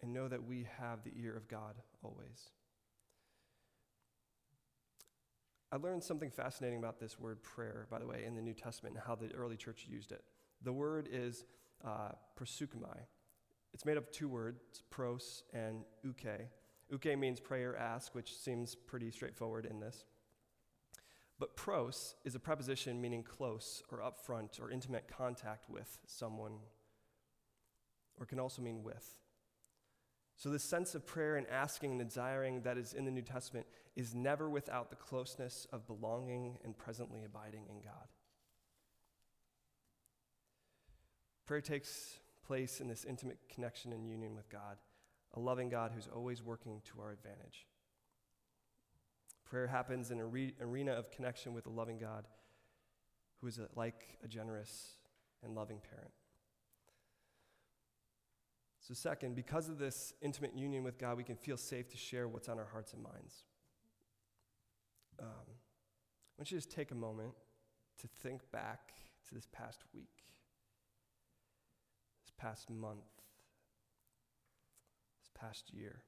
and 0.03 0.12
know 0.12 0.29
that 0.29 0.45
we 0.45 0.67
have 0.79 1.03
the 1.05 1.12
ear 1.17 1.37
of 1.37 1.49
God 1.49 1.77
always. 2.03 2.51
I 5.71 5.77
learned 5.77 6.05
something 6.05 6.31
fascinating 6.31 6.79
about 6.79 7.01
this 7.01 7.19
word 7.19 7.43
prayer, 7.43 7.87
by 7.91 7.99
the 7.99 8.07
way, 8.07 8.25
in 8.27 8.35
the 8.35 8.43
New 8.43 8.53
Testament 8.53 8.95
and 8.95 9.03
how 9.07 9.15
the 9.15 9.35
early 9.35 9.57
church 9.57 9.87
used 9.88 10.12
it. 10.12 10.23
The 10.62 10.73
word 10.73 11.09
is 11.11 11.45
uh, 11.85 12.12
proseuchomai. 12.38 12.99
It's 13.75 13.85
made 13.85 13.97
up 13.97 14.05
of 14.05 14.12
two 14.12 14.29
words, 14.29 14.83
pros 14.90 15.45
and 15.53 15.85
uke. 16.03 16.49
Uke 16.90 17.18
means 17.18 17.40
pray 17.40 17.64
or 17.64 17.77
ask, 17.77 18.14
which 18.14 18.37
seems 18.37 18.75
pretty 18.75 19.11
straightforward 19.11 19.66
in 19.66 19.81
this. 19.81 20.05
But 21.38 21.57
pros 21.57 22.14
is 22.25 22.35
a 22.35 22.38
preposition 22.38 23.01
meaning 23.01 23.23
close 23.23 23.83
or 23.90 23.99
upfront 23.99 24.61
or 24.61 24.71
intimate 24.71 25.09
contact 25.09 25.68
with 25.68 25.99
someone, 26.07 26.59
or 28.21 28.27
can 28.27 28.38
also 28.38 28.62
mean 28.62 28.83
with. 28.83 29.16
So, 30.37 30.51
this 30.51 30.64
sense 30.64 30.95
of 30.95 31.07
prayer 31.07 31.37
and 31.37 31.47
asking 31.49 31.92
and 31.92 32.09
desiring 32.09 32.62
that 32.62 32.77
is 32.77 32.95
in 32.95 33.05
the 33.05 33.11
New 33.11 33.23
Testament 33.23 33.66
is 33.97 34.14
never 34.14 34.49
without 34.51 34.90
the 34.90 34.97
closeness 34.97 35.66
of 35.73 35.87
belonging 35.87 36.59
and 36.64 36.77
presently 36.77 37.25
abiding 37.25 37.64
in 37.68 37.81
God. 37.81 38.09
Prayer 41.46 41.61
takes 41.61 42.20
place 42.46 42.81
in 42.81 42.88
this 42.88 43.05
intimate 43.05 43.38
connection 43.52 43.92
and 43.92 44.07
union 44.07 44.35
with 44.35 44.48
God, 44.48 44.76
a 45.35 45.40
loving 45.40 45.68
God 45.68 45.92
who's 45.94 46.09
always 46.14 46.42
working 46.42 46.81
to 46.92 47.00
our 47.00 47.12
advantage. 47.12 47.66
Prayer 49.44 49.66
happens 49.66 50.11
in 50.11 50.20
an 50.20 50.52
arena 50.61 50.92
of 50.92 51.11
connection 51.11 51.52
with 51.52 51.66
a 51.66 51.70
loving 51.70 51.98
God 51.98 52.26
who 53.40 53.46
is 53.46 53.59
a, 53.59 53.68
like 53.74 54.18
a 54.24 54.28
generous 54.28 54.96
and 55.42 55.55
loving 55.55 55.78
parent. 55.78 56.12
So, 58.81 58.94
second, 58.94 59.37
because 59.37 59.68
of 59.68 59.78
this 59.78 60.12
intimate 60.22 60.57
union 60.57 60.83
with 60.83 60.98
God, 60.98 61.16
we 61.16 61.22
can 61.22 61.37
feel 61.37 61.57
safe 61.57 61.88
to 61.90 61.96
share 61.96 62.26
what's 62.26 62.48
on 62.48 62.59
our 62.59 62.64
hearts 62.64 62.94
and 62.94 63.02
minds. 63.02 63.44
Um, 65.20 65.28
want 66.42 66.50
you 66.50 66.59
just 66.59 66.72
take 66.72 66.90
a 66.90 66.96
moment 66.96 67.35
to 68.00 68.09
think 68.09 68.40
back 68.50 68.94
to 69.28 69.35
this 69.35 69.46
past 69.52 69.85
week 69.94 70.22
past 72.42 72.68
month, 72.68 73.05
this 75.20 75.31
past 75.38 75.72
year. 75.72 76.02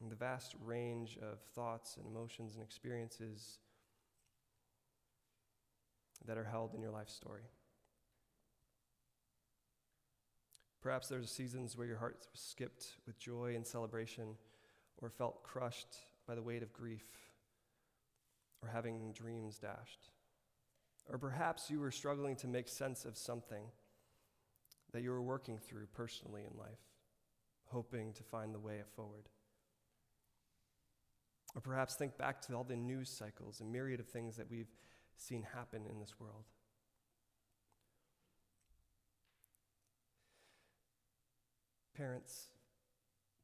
And 0.00 0.10
the 0.10 0.16
vast 0.16 0.54
range 0.62 1.18
of 1.22 1.40
thoughts 1.54 1.96
and 1.96 2.06
emotions 2.06 2.54
and 2.54 2.62
experiences 2.62 3.58
that 6.26 6.36
are 6.36 6.44
held 6.44 6.74
in 6.74 6.82
your 6.82 6.90
life 6.90 7.08
story. 7.08 7.44
Perhaps 10.82 11.08
there's 11.08 11.30
seasons 11.30 11.76
where 11.76 11.86
your 11.86 11.98
heart 11.98 12.26
skipped 12.34 12.96
with 13.06 13.18
joy 13.18 13.54
and 13.56 13.66
celebration, 13.66 14.36
or 14.98 15.08
felt 15.08 15.42
crushed 15.42 15.96
by 16.26 16.34
the 16.34 16.42
weight 16.42 16.62
of 16.62 16.72
grief, 16.72 17.06
or 18.62 18.68
having 18.68 19.12
dreams 19.12 19.58
dashed. 19.58 20.10
Or 21.08 21.16
perhaps 21.16 21.70
you 21.70 21.80
were 21.80 21.90
struggling 21.90 22.36
to 22.36 22.46
make 22.46 22.68
sense 22.68 23.06
of 23.06 23.16
something 23.16 23.64
that 24.92 25.02
you 25.02 25.12
are 25.12 25.22
working 25.22 25.58
through 25.58 25.86
personally 25.94 26.42
in 26.50 26.58
life, 26.58 26.80
hoping 27.66 28.12
to 28.14 28.22
find 28.22 28.54
the 28.54 28.58
way 28.58 28.80
forward. 28.96 29.28
Or 31.54 31.60
perhaps 31.60 31.94
think 31.94 32.16
back 32.16 32.40
to 32.42 32.54
all 32.54 32.64
the 32.64 32.76
news 32.76 33.08
cycles 33.08 33.60
and 33.60 33.72
myriad 33.72 34.00
of 34.00 34.06
things 34.06 34.36
that 34.36 34.50
we've 34.50 34.72
seen 35.16 35.42
happen 35.54 35.82
in 35.90 35.98
this 35.98 36.18
world. 36.18 36.44
Parents, 41.96 42.48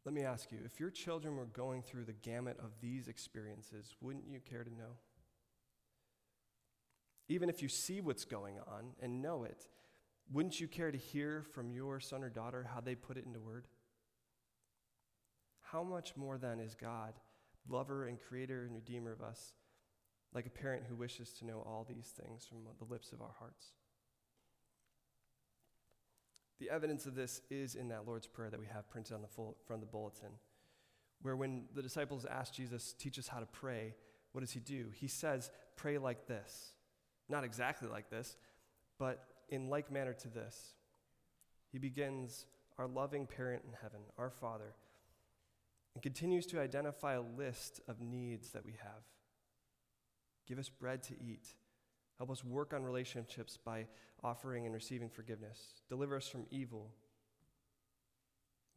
let 0.05 0.15
me 0.15 0.23
ask 0.23 0.53
you 0.53 0.59
if 0.65 0.81
your 0.81 0.91
children 0.91 1.37
were 1.37 1.47
going 1.47 1.83
through 1.83 2.05
the 2.05 2.13
gamut 2.13 2.57
of 2.59 2.71
these 2.81 3.09
experiences, 3.09 3.95
wouldn't 4.01 4.29
you 4.29 4.41
care 4.41 4.65
to 4.65 4.71
know? 4.71 4.97
Even 7.29 7.49
if 7.49 7.61
you 7.61 7.69
see 7.69 8.01
what's 8.01 8.25
going 8.25 8.57
on 8.69 8.93
and 9.03 9.21
know 9.21 9.43
it, 9.43 9.67
wouldn't 10.33 10.61
you 10.61 10.67
care 10.67 10.91
to 10.91 10.99
hear 10.99 11.45
from 11.55 11.71
your 11.71 12.01
son 12.01 12.25
or 12.25 12.29
daughter 12.29 12.69
how 12.73 12.81
they 12.81 12.95
put 12.95 13.17
it 13.17 13.25
into 13.27 13.41
word? 13.41 13.67
How 15.63 15.83
much 15.83 16.17
more 16.17 16.39
then 16.39 16.61
is 16.61 16.75
God, 16.75 17.15
lover 17.69 18.07
and 18.07 18.19
creator 18.21 18.65
and 18.65 18.75
redeemer 18.75 19.13
of 19.13 19.23
us, 19.23 19.55
like 20.33 20.47
a 20.47 20.51
parent 20.51 20.85
who 20.89 20.97
wishes 20.97 21.33
to 21.35 21.47
know 21.47 21.63
all 21.67 21.87
these 21.89 22.13
things 22.21 22.47
from 22.47 22.59
the 22.79 22.93
lips 22.93 23.13
of 23.13 23.21
our 23.21 23.35
hearts? 23.39 23.73
The 26.59 26.71
evidence 26.71 27.07
of 27.07 27.15
this 27.15 27.43
is 27.51 27.75
in 27.75 27.89
that 27.89 28.07
Lord's 28.07 28.27
Prayer 28.27 28.51
that 28.51 28.61
we 28.61 28.67
have 28.67 28.89
printed 28.89 29.15
on 29.15 29.23
the 29.23 29.29
full, 29.29 29.57
front 29.67 29.83
of 29.83 29.89
the 29.89 29.93
bulletin, 29.93 30.31
where 31.23 31.37
when 31.37 31.65
the 31.75 31.83
disciples 31.83 32.25
ask 32.25 32.53
Jesus, 32.53 32.95
teach 32.99 33.19
us 33.19 33.29
how 33.29 33.41
to 33.41 33.47
pray, 33.47 33.95
what 34.33 34.41
does 34.41 34.53
he 34.53 34.61
do? 34.61 34.87
He 34.93 35.09
says, 35.09 35.51
pray 35.77 35.99
like 35.99 36.27
this. 36.27 36.73
Not 37.29 37.45
exactly 37.45 37.89
like 37.89 38.11
this, 38.11 38.37
but 38.99 39.25
in 39.49 39.69
like 39.69 39.91
manner 39.91 40.13
to 40.13 40.29
this. 40.29 40.75
He 41.71 41.79
begins, 41.79 42.47
Our 42.79 42.87
loving 42.87 43.27
parent 43.27 43.63
in 43.67 43.73
heaven, 43.81 44.01
our 44.19 44.31
Father, 44.31 44.75
and 45.95 46.03
continues 46.03 46.47
to 46.47 46.61
identify 46.61 47.15
a 47.15 47.23
list 47.23 47.81
of 47.89 48.01
needs 48.01 48.51
that 48.51 48.65
we 48.65 48.73
have. 48.83 49.03
Give 50.47 50.59
us 50.59 50.69
bread 50.69 51.03
to 51.05 51.15
eat. 51.15 51.55
Help 52.19 52.31
us 52.31 52.45
work 52.45 52.73
on 52.73 52.83
relationships 52.83 53.59
by 53.63 53.87
offering 54.23 54.65
and 54.65 54.75
receiving 54.75 55.09
forgiveness. 55.09 55.59
Deliver 55.89 56.17
us 56.17 56.29
from 56.29 56.47
evil. 56.51 56.91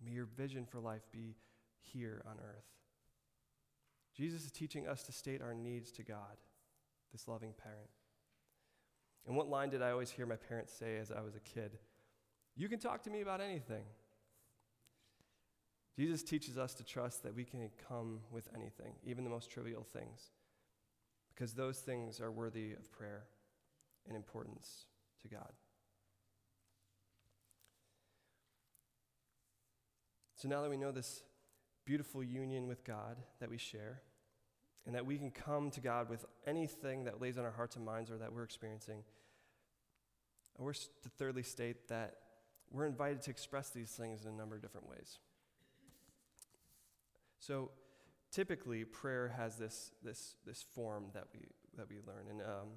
May 0.03 0.11
your 0.11 0.25
vision 0.25 0.65
for 0.65 0.79
life 0.79 1.03
be 1.11 1.35
here 1.81 2.23
on 2.25 2.37
earth. 2.39 2.65
Jesus 4.15 4.45
is 4.45 4.51
teaching 4.51 4.87
us 4.87 5.03
to 5.03 5.11
state 5.11 5.41
our 5.41 5.53
needs 5.53 5.91
to 5.93 6.03
God, 6.03 6.37
this 7.11 7.27
loving 7.27 7.53
parent. 7.53 7.89
And 9.27 9.35
what 9.35 9.49
line 9.49 9.69
did 9.69 9.81
I 9.81 9.91
always 9.91 10.09
hear 10.09 10.25
my 10.25 10.35
parents 10.35 10.73
say 10.73 10.97
as 10.97 11.11
I 11.11 11.21
was 11.21 11.35
a 11.35 11.39
kid? 11.39 11.77
You 12.55 12.67
can 12.67 12.79
talk 12.79 13.03
to 13.03 13.09
me 13.09 13.21
about 13.21 13.41
anything. 13.41 13.83
Jesus 15.95 16.23
teaches 16.23 16.57
us 16.57 16.73
to 16.75 16.83
trust 16.83 17.23
that 17.23 17.35
we 17.35 17.43
can 17.43 17.69
come 17.87 18.21
with 18.31 18.47
anything, 18.55 18.93
even 19.03 19.23
the 19.23 19.29
most 19.29 19.51
trivial 19.51 19.83
things, 19.83 20.31
because 21.33 21.53
those 21.53 21.79
things 21.79 22.21
are 22.21 22.31
worthy 22.31 22.71
of 22.71 22.91
prayer 22.91 23.25
and 24.07 24.15
importance 24.15 24.85
to 25.21 25.27
God. 25.27 25.51
So 30.35 30.47
now 30.47 30.61
that 30.61 30.69
we 30.69 30.77
know 30.77 30.93
this 30.93 31.21
beautiful 31.85 32.23
union 32.23 32.67
with 32.67 32.85
God 32.85 33.17
that 33.41 33.49
we 33.49 33.57
share, 33.57 34.01
and 34.85 34.95
that 34.95 35.05
we 35.05 35.17
can 35.17 35.31
come 35.31 35.69
to 35.71 35.81
God 35.81 36.09
with 36.09 36.25
anything 36.47 37.03
that 37.05 37.21
lays 37.21 37.37
on 37.37 37.45
our 37.45 37.51
hearts 37.51 37.75
and 37.75 37.85
minds 37.85 38.09
or 38.09 38.17
that 38.17 38.33
we're 38.33 38.43
experiencing. 38.43 39.03
And 40.57 40.65
we're 40.65 40.73
to 40.73 41.09
thirdly 41.17 41.43
state 41.43 41.87
that 41.89 42.15
we're 42.71 42.85
invited 42.85 43.21
to 43.23 43.31
express 43.31 43.69
these 43.69 43.91
things 43.91 44.25
in 44.25 44.31
a 44.31 44.35
number 44.35 44.55
of 44.55 44.61
different 44.61 44.89
ways. 44.89 45.19
So 47.39 47.71
typically, 48.31 48.83
prayer 48.83 49.33
has 49.37 49.55
this, 49.55 49.91
this, 50.03 50.35
this 50.45 50.65
form 50.75 51.05
that 51.13 51.27
we, 51.33 51.47
that 51.77 51.89
we 51.89 51.95
learn. 52.05 52.25
And 52.29 52.41
um, 52.41 52.67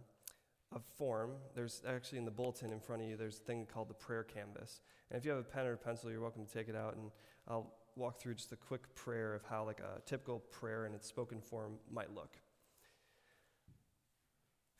a 0.74 0.80
form, 0.96 1.32
there's 1.54 1.82
actually 1.86 2.18
in 2.18 2.24
the 2.24 2.30
bulletin 2.30 2.72
in 2.72 2.80
front 2.80 3.02
of 3.02 3.08
you, 3.08 3.16
there's 3.16 3.38
a 3.38 3.42
thing 3.42 3.66
called 3.66 3.88
the 3.88 3.94
prayer 3.94 4.22
canvas. 4.22 4.80
And 5.10 5.18
if 5.18 5.24
you 5.24 5.30
have 5.30 5.40
a 5.40 5.44
pen 5.44 5.66
or 5.66 5.74
a 5.74 5.78
pencil, 5.78 6.10
you're 6.10 6.20
welcome 6.20 6.46
to 6.46 6.52
take 6.52 6.68
it 6.68 6.76
out, 6.76 6.96
and 6.96 7.10
I'll 7.48 7.74
walk 7.96 8.20
through 8.20 8.34
just 8.34 8.52
a 8.52 8.56
quick 8.56 8.94
prayer 8.94 9.34
of 9.34 9.42
how 9.44 9.64
like 9.64 9.80
a 9.80 10.00
typical 10.02 10.38
prayer 10.38 10.86
in 10.86 10.94
its 10.94 11.06
spoken 11.06 11.40
form 11.40 11.74
might 11.90 12.14
look. 12.14 12.36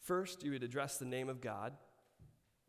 First, 0.00 0.42
you 0.42 0.50
would 0.52 0.62
address 0.62 0.96
the 0.96 1.04
name 1.04 1.28
of 1.28 1.40
God. 1.40 1.74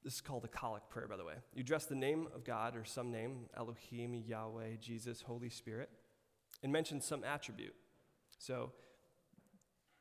This 0.04 0.16
is 0.16 0.22
called 0.22 0.44
a 0.44 0.50
collect 0.50 0.90
prayer, 0.90 1.08
by 1.08 1.18
the 1.18 1.24
way. 1.24 1.36
You 1.56 1.62
address 1.62 1.86
the 1.86 1.96
name 1.96 2.28
of 2.36 2.44
God 2.44 2.76
or 2.76 2.84
some 2.84 3.10
name, 3.10 3.46
Elohim, 3.58 4.14
Yahweh, 4.14 4.76
Jesus, 4.80 5.22
Holy 5.22 5.50
Spirit, 5.50 5.90
and 6.62 6.72
mention 6.72 7.00
some 7.02 7.24
attribute. 7.24 7.74
So, 8.38 8.72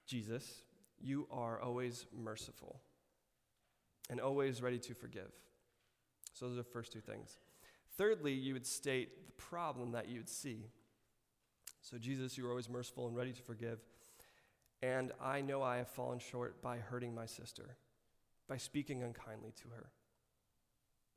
Jesus, 0.07 0.63
you 1.01 1.29
are 1.31 1.61
always 1.61 2.07
merciful 2.13 2.81
and 4.11 4.21
always 4.21 4.61
ready 4.61 4.79
to 4.81 4.95
forgive. 4.95 5.31
So, 6.35 6.47
those 6.47 6.55
are 6.55 6.63
the 6.63 6.65
first 6.65 6.93
two 6.93 7.01
things. 7.01 7.39
Thirdly, 7.97 8.33
you 8.33 8.55
would 8.55 8.67
state 8.67 9.27
the 9.27 9.33
problem 9.33 9.93
that 9.93 10.09
you 10.09 10.19
would 10.19 10.29
see. 10.29 10.67
So, 11.83 11.99
Jesus, 11.99 12.39
you 12.39 12.47
are 12.47 12.51
always 12.51 12.69
merciful 12.69 13.07
and 13.07 13.17
ready 13.17 13.33
to 13.33 13.43
forgive. 13.43 13.81
And 14.83 15.13
I 15.23 15.41
know 15.41 15.63
I 15.63 15.77
have 15.77 15.89
fallen 15.89 16.19
short 16.19 16.63
by 16.63 16.79
hurting 16.79 17.15
my 17.15 17.27
sister, 17.27 17.77
by 18.49 18.57
speaking 18.57 19.03
unkindly 19.03 19.53
to 19.63 19.69
her. 19.75 19.91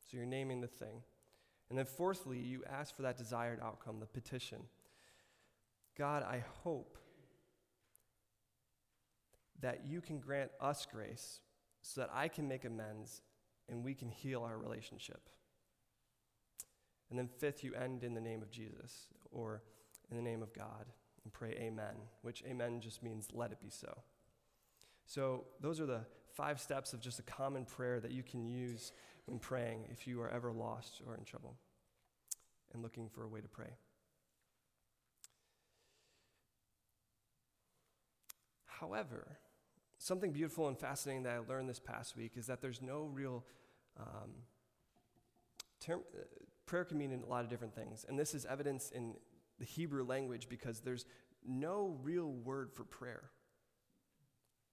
So, 0.03 0.17
you're 0.17 0.25
naming 0.25 0.61
the 0.61 0.67
thing. 0.67 1.01
And 1.69 1.77
then, 1.79 1.85
fourthly, 1.85 2.39
you 2.39 2.63
ask 2.69 2.95
for 2.95 3.03
that 3.03 3.17
desired 3.17 3.59
outcome, 3.63 3.99
the 3.99 4.05
petition. 4.05 4.63
God, 5.97 6.23
I 6.23 6.43
hope 6.63 6.97
that 9.61 9.81
you 9.87 10.01
can 10.01 10.19
grant 10.19 10.51
us 10.59 10.85
grace 10.91 11.39
so 11.81 12.01
that 12.01 12.09
I 12.13 12.27
can 12.27 12.47
make 12.47 12.65
amends 12.65 13.21
and 13.69 13.83
we 13.83 13.93
can 13.93 14.09
heal 14.09 14.43
our 14.43 14.57
relationship. 14.57 15.29
And 17.09 17.19
then, 17.19 17.27
fifth, 17.27 17.63
you 17.63 17.73
end 17.73 18.03
in 18.03 18.13
the 18.13 18.21
name 18.21 18.41
of 18.41 18.51
Jesus 18.51 19.07
or 19.31 19.61
in 20.09 20.17
the 20.17 20.23
name 20.23 20.41
of 20.41 20.53
God 20.53 20.85
and 21.23 21.33
pray 21.33 21.51
amen, 21.59 21.95
which 22.21 22.43
amen 22.47 22.81
just 22.81 23.03
means 23.03 23.27
let 23.33 23.51
it 23.51 23.59
be 23.59 23.69
so. 23.69 23.99
So, 25.05 25.45
those 25.61 25.79
are 25.79 25.85
the 25.85 26.05
five 26.33 26.59
steps 26.59 26.93
of 26.93 26.99
just 26.99 27.19
a 27.19 27.23
common 27.23 27.65
prayer 27.65 27.99
that 27.99 28.11
you 28.11 28.23
can 28.23 28.45
use 28.45 28.91
when 29.25 29.39
praying 29.39 29.85
if 29.91 30.07
you 30.07 30.21
are 30.21 30.29
ever 30.29 30.51
lost 30.51 31.01
or 31.05 31.15
in 31.15 31.23
trouble 31.23 31.55
and 32.73 32.83
looking 32.83 33.09
for 33.09 33.23
a 33.23 33.27
way 33.27 33.41
to 33.41 33.47
pray. 33.47 33.77
However, 38.65 39.37
something 39.97 40.31
beautiful 40.31 40.67
and 40.67 40.77
fascinating 40.77 41.23
that 41.23 41.33
I 41.33 41.39
learned 41.39 41.69
this 41.69 41.79
past 41.79 42.17
week 42.17 42.33
is 42.35 42.47
that 42.47 42.61
there's 42.61 42.81
no 42.81 43.05
real 43.05 43.45
um, 43.97 44.31
term, 45.79 46.01
prayer 46.65 46.85
can 46.85 46.97
mean 46.97 47.11
a 47.11 47.29
lot 47.29 47.43
of 47.43 47.49
different 47.49 47.75
things. 47.75 48.05
And 48.07 48.17
this 48.17 48.33
is 48.33 48.45
evidence 48.45 48.91
in 48.91 49.15
the 49.59 49.65
Hebrew 49.65 50.03
language 50.03 50.47
because 50.49 50.81
there's 50.81 51.05
no 51.47 51.97
real 52.01 52.31
word 52.31 52.71
for 52.73 52.83
prayer 52.83 53.29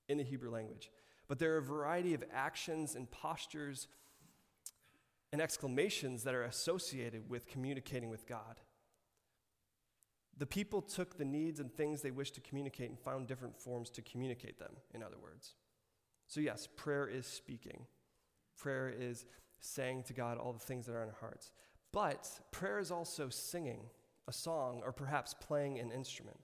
in 0.09 0.19
the 0.19 0.25
Hebrew 0.25 0.51
language. 0.51 0.91
But 1.29 1.39
there 1.39 1.55
are 1.55 1.59
a 1.59 1.63
variety 1.63 2.15
of 2.15 2.25
actions 2.33 2.95
and 2.95 3.11
postures 3.11 3.89
and 5.33 5.41
exclamations 5.41 6.25
that 6.25 6.35
are 6.35 6.43
associated 6.43 7.31
with 7.31 7.47
communicating 7.47 8.11
with 8.11 8.27
God. 8.27 8.61
The 10.37 10.47
people 10.47 10.83
took 10.83 11.17
the 11.17 11.25
needs 11.25 11.61
and 11.61 11.73
things 11.73 12.03
they 12.03 12.11
wished 12.11 12.35
to 12.35 12.41
communicate 12.41 12.91
and 12.91 12.99
found 12.99 13.29
different 13.29 13.57
forms 13.57 13.91
to 13.91 14.03
communicate 14.03 14.59
them, 14.59 14.73
in 14.93 15.03
other 15.03 15.19
words. 15.23 15.55
So, 16.27 16.41
yes, 16.41 16.69
prayer 16.77 17.07
is 17.07 17.27
speaking. 17.27 17.87
Prayer 18.59 18.93
is 18.95 19.27
saying 19.61 20.05
to 20.05 20.13
God 20.13 20.39
all 20.39 20.53
the 20.53 20.59
things 20.59 20.87
that 20.87 20.93
are 20.93 21.03
in 21.03 21.09
our 21.09 21.17
hearts. 21.21 21.51
But 21.93 22.29
prayer 22.51 22.79
is 22.79 22.91
also 22.91 23.29
singing 23.29 23.81
a 24.27 24.33
song 24.33 24.83
or 24.85 24.93
perhaps 24.93 25.35
playing 25.35 25.79
an 25.79 25.91
instrument. 25.91 26.41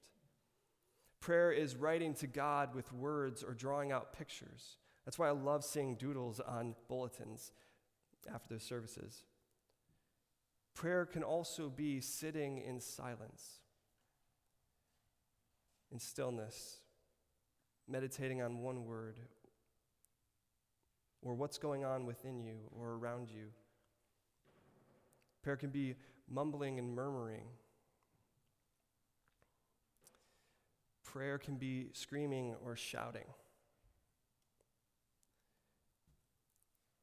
Prayer 1.20 1.50
is 1.50 1.74
writing 1.74 2.14
to 2.14 2.26
God 2.26 2.74
with 2.74 2.92
words 2.92 3.42
or 3.42 3.54
drawing 3.54 3.90
out 3.90 4.12
pictures. 4.12 4.76
That's 5.04 5.18
why 5.18 5.28
I 5.28 5.32
love 5.32 5.64
seeing 5.64 5.94
doodles 5.96 6.38
on 6.40 6.74
bulletins 6.88 7.52
after 8.32 8.54
the 8.54 8.60
services. 8.60 9.24
Prayer 10.74 11.06
can 11.06 11.22
also 11.22 11.68
be 11.68 12.00
sitting 12.00 12.58
in 12.58 12.78
silence, 12.80 13.62
in 15.90 15.98
stillness, 15.98 16.76
meditating 17.88 18.42
on 18.42 18.58
one 18.58 18.84
word, 18.84 19.18
or 21.22 21.34
what's 21.34 21.58
going 21.58 21.84
on 21.84 22.06
within 22.06 22.38
you 22.38 22.58
or 22.70 22.90
around 22.90 23.28
you. 23.30 23.46
Prayer 25.48 25.56
can 25.56 25.70
be 25.70 25.94
mumbling 26.30 26.78
and 26.78 26.94
murmuring. 26.94 27.44
Prayer 31.02 31.38
can 31.38 31.56
be 31.56 31.88
screaming 31.94 32.54
or 32.62 32.76
shouting. 32.76 33.24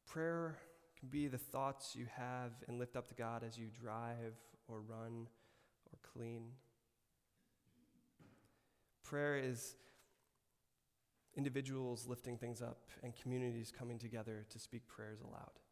Prayer 0.06 0.58
can 1.00 1.10
be 1.10 1.28
the 1.28 1.40
thoughts 1.40 1.96
you 1.96 2.06
have 2.16 2.52
and 2.68 2.78
lift 2.78 2.96
up 2.96 3.08
to 3.08 3.16
God 3.16 3.42
as 3.44 3.58
you 3.58 3.66
drive 3.82 4.36
or 4.68 4.80
run 4.80 5.26
or 5.92 5.98
clean. 6.14 6.44
Prayer 9.04 9.38
is 9.38 9.76
individuals 11.36 12.06
lifting 12.08 12.38
things 12.38 12.62
up 12.62 12.92
and 13.02 13.12
communities 13.16 13.74
coming 13.76 13.98
together 13.98 14.46
to 14.52 14.60
speak 14.60 14.88
prayers 14.88 15.22
aloud. 15.22 15.65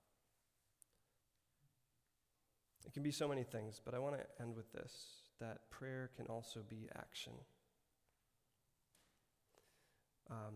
It 2.85 2.93
can 2.93 3.03
be 3.03 3.11
so 3.11 3.27
many 3.27 3.43
things, 3.43 3.81
but 3.83 3.93
I 3.93 3.99
want 3.99 4.15
to 4.17 4.25
end 4.41 4.55
with 4.55 4.71
this 4.73 4.91
that 5.39 5.69
prayer 5.69 6.09
can 6.15 6.25
also 6.27 6.61
be 6.69 6.87
action. 6.95 7.33
Um, 10.29 10.55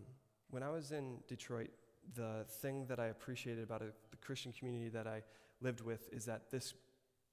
when 0.49 0.63
I 0.63 0.69
was 0.69 0.91
in 0.91 1.17
Detroit, 1.27 1.71
the 2.15 2.45
thing 2.61 2.85
that 2.87 2.99
I 2.99 3.07
appreciated 3.07 3.63
about 3.63 3.81
a, 3.81 3.87
the 4.11 4.17
Christian 4.17 4.53
community 4.53 4.89
that 4.89 5.07
I 5.07 5.23
lived 5.61 5.81
with 5.81 6.07
is 6.13 6.25
that 6.25 6.51
this 6.51 6.73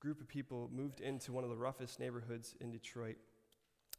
group 0.00 0.20
of 0.20 0.28
people 0.28 0.68
moved 0.72 1.00
into 1.00 1.32
one 1.32 1.44
of 1.44 1.50
the 1.50 1.56
roughest 1.56 2.00
neighborhoods 2.00 2.54
in 2.60 2.70
Detroit, 2.70 3.16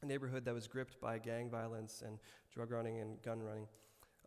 a 0.01 0.05
neighborhood 0.05 0.43
that 0.45 0.53
was 0.53 0.67
gripped 0.67 0.99
by 0.99 1.17
gang 1.17 1.49
violence 1.49 2.03
and 2.05 2.19
drug 2.53 2.71
running 2.71 2.99
and 2.99 3.21
gun 3.21 3.41
running. 3.41 3.67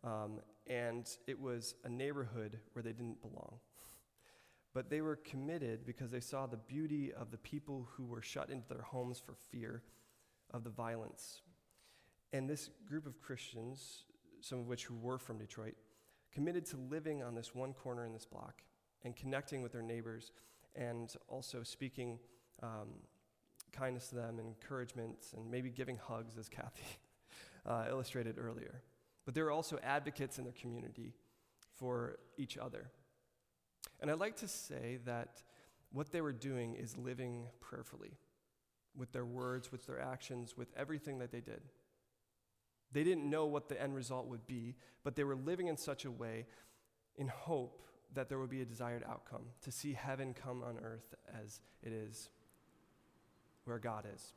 Um, 0.03 0.39
and 0.67 1.07
it 1.27 1.39
was 1.39 1.75
a 1.83 1.89
neighborhood 1.89 2.59
where 2.73 2.83
they 2.83 2.93
didn't 2.93 3.21
belong. 3.21 3.59
But 4.73 4.89
they 4.89 5.01
were 5.01 5.15
committed 5.15 5.85
because 5.85 6.11
they 6.11 6.19
saw 6.19 6.45
the 6.45 6.57
beauty 6.57 7.11
of 7.11 7.31
the 7.31 7.37
people 7.37 7.87
who 7.91 8.05
were 8.05 8.21
shut 8.21 8.49
into 8.49 8.67
their 8.67 8.83
homes 8.83 9.19
for 9.19 9.33
fear 9.33 9.81
of 10.51 10.63
the 10.63 10.69
violence. 10.69 11.41
And 12.33 12.49
this 12.49 12.69
group 12.87 13.07
of 13.07 13.19
Christians, 13.19 14.03
some 14.41 14.59
of 14.59 14.67
which 14.67 14.85
who 14.85 14.95
were 14.95 15.17
from 15.17 15.39
Detroit, 15.39 15.75
committed 16.31 16.65
to 16.67 16.77
living 16.77 17.23
on 17.23 17.33
this 17.33 17.55
one 17.55 17.73
corner 17.73 18.05
in 18.05 18.13
this 18.13 18.25
block 18.25 18.61
and 19.03 19.15
connecting 19.15 19.61
with 19.63 19.71
their 19.71 19.81
neighbors 19.81 20.31
and 20.75 21.15
also 21.27 21.63
speaking 21.63 22.19
um, 22.61 22.89
kindness 23.71 24.09
to 24.09 24.15
them 24.15 24.39
encouragement 24.39 25.17
and 25.35 25.49
maybe 25.49 25.69
giving 25.69 25.97
hugs, 25.97 26.37
as 26.37 26.49
Kathy 26.49 26.83
uh, 27.65 27.85
illustrated 27.89 28.37
earlier. 28.37 28.81
But 29.25 29.33
they 29.33 29.41
were 29.41 29.51
also 29.51 29.79
advocates 29.83 30.37
in 30.37 30.43
their 30.43 30.53
community 30.53 31.13
for 31.75 32.19
each 32.37 32.57
other. 32.57 32.91
And 34.01 34.09
I'd 34.09 34.19
like 34.19 34.37
to 34.37 34.47
say 34.47 34.99
that 35.05 35.41
what 35.91 36.11
they 36.11 36.21
were 36.21 36.33
doing 36.33 36.75
is 36.75 36.97
living 36.97 37.47
prayerfully 37.59 38.17
with 38.95 39.11
their 39.11 39.25
words, 39.25 39.71
with 39.71 39.85
their 39.85 39.99
actions, 39.99 40.55
with 40.57 40.67
everything 40.75 41.19
that 41.19 41.31
they 41.31 41.41
did. 41.41 41.61
They 42.91 43.03
didn't 43.03 43.29
know 43.29 43.45
what 43.45 43.69
the 43.69 43.81
end 43.81 43.95
result 43.95 44.27
would 44.27 44.47
be, 44.47 44.75
but 45.03 45.15
they 45.15 45.23
were 45.23 45.35
living 45.35 45.67
in 45.67 45.77
such 45.77 46.05
a 46.05 46.11
way 46.11 46.45
in 47.17 47.27
hope 47.27 47.81
that 48.13 48.29
there 48.29 48.39
would 48.39 48.49
be 48.49 48.61
a 48.61 48.65
desired 48.65 49.03
outcome 49.07 49.43
to 49.61 49.71
see 49.71 49.93
heaven 49.93 50.33
come 50.33 50.63
on 50.63 50.79
earth 50.79 51.13
as 51.43 51.59
it 51.83 51.93
is 51.93 52.29
where 53.65 53.77
God 53.77 54.05
is. 54.15 54.33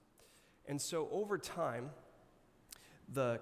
And 0.67 0.81
so 0.81 1.09
over 1.11 1.39
time, 1.39 1.91
the, 3.13 3.41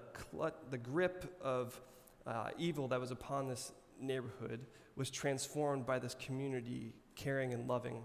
the 0.69 0.77
grip 0.77 1.37
of 1.41 1.79
uh, 2.25 2.49
evil 2.57 2.87
that 2.89 2.99
was 2.99 3.11
upon 3.11 3.47
this 3.47 3.73
neighborhood 3.99 4.65
was 4.95 5.09
transformed 5.09 5.85
by 5.85 5.99
this 5.99 6.15
community 6.15 6.93
caring 7.15 7.53
and 7.53 7.67
loving 7.67 8.03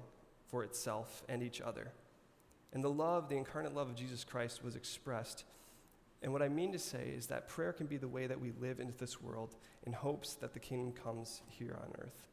for 0.48 0.62
itself 0.64 1.22
and 1.28 1.42
each 1.42 1.60
other. 1.60 1.92
And 2.72 2.82
the 2.82 2.90
love, 2.90 3.28
the 3.28 3.36
incarnate 3.36 3.74
love 3.74 3.88
of 3.88 3.96
Jesus 3.96 4.24
Christ, 4.24 4.62
was 4.62 4.76
expressed. 4.76 5.44
And 6.22 6.32
what 6.32 6.42
I 6.42 6.48
mean 6.48 6.72
to 6.72 6.78
say 6.78 7.12
is 7.16 7.26
that 7.28 7.48
prayer 7.48 7.72
can 7.72 7.86
be 7.86 7.96
the 7.96 8.08
way 8.08 8.26
that 8.26 8.40
we 8.40 8.52
live 8.60 8.80
into 8.80 8.96
this 8.96 9.20
world 9.20 9.54
in 9.86 9.92
hopes 9.92 10.34
that 10.34 10.52
the 10.52 10.58
kingdom 10.58 10.92
comes 10.92 11.42
here 11.48 11.78
on 11.80 11.92
earth. 12.00 12.28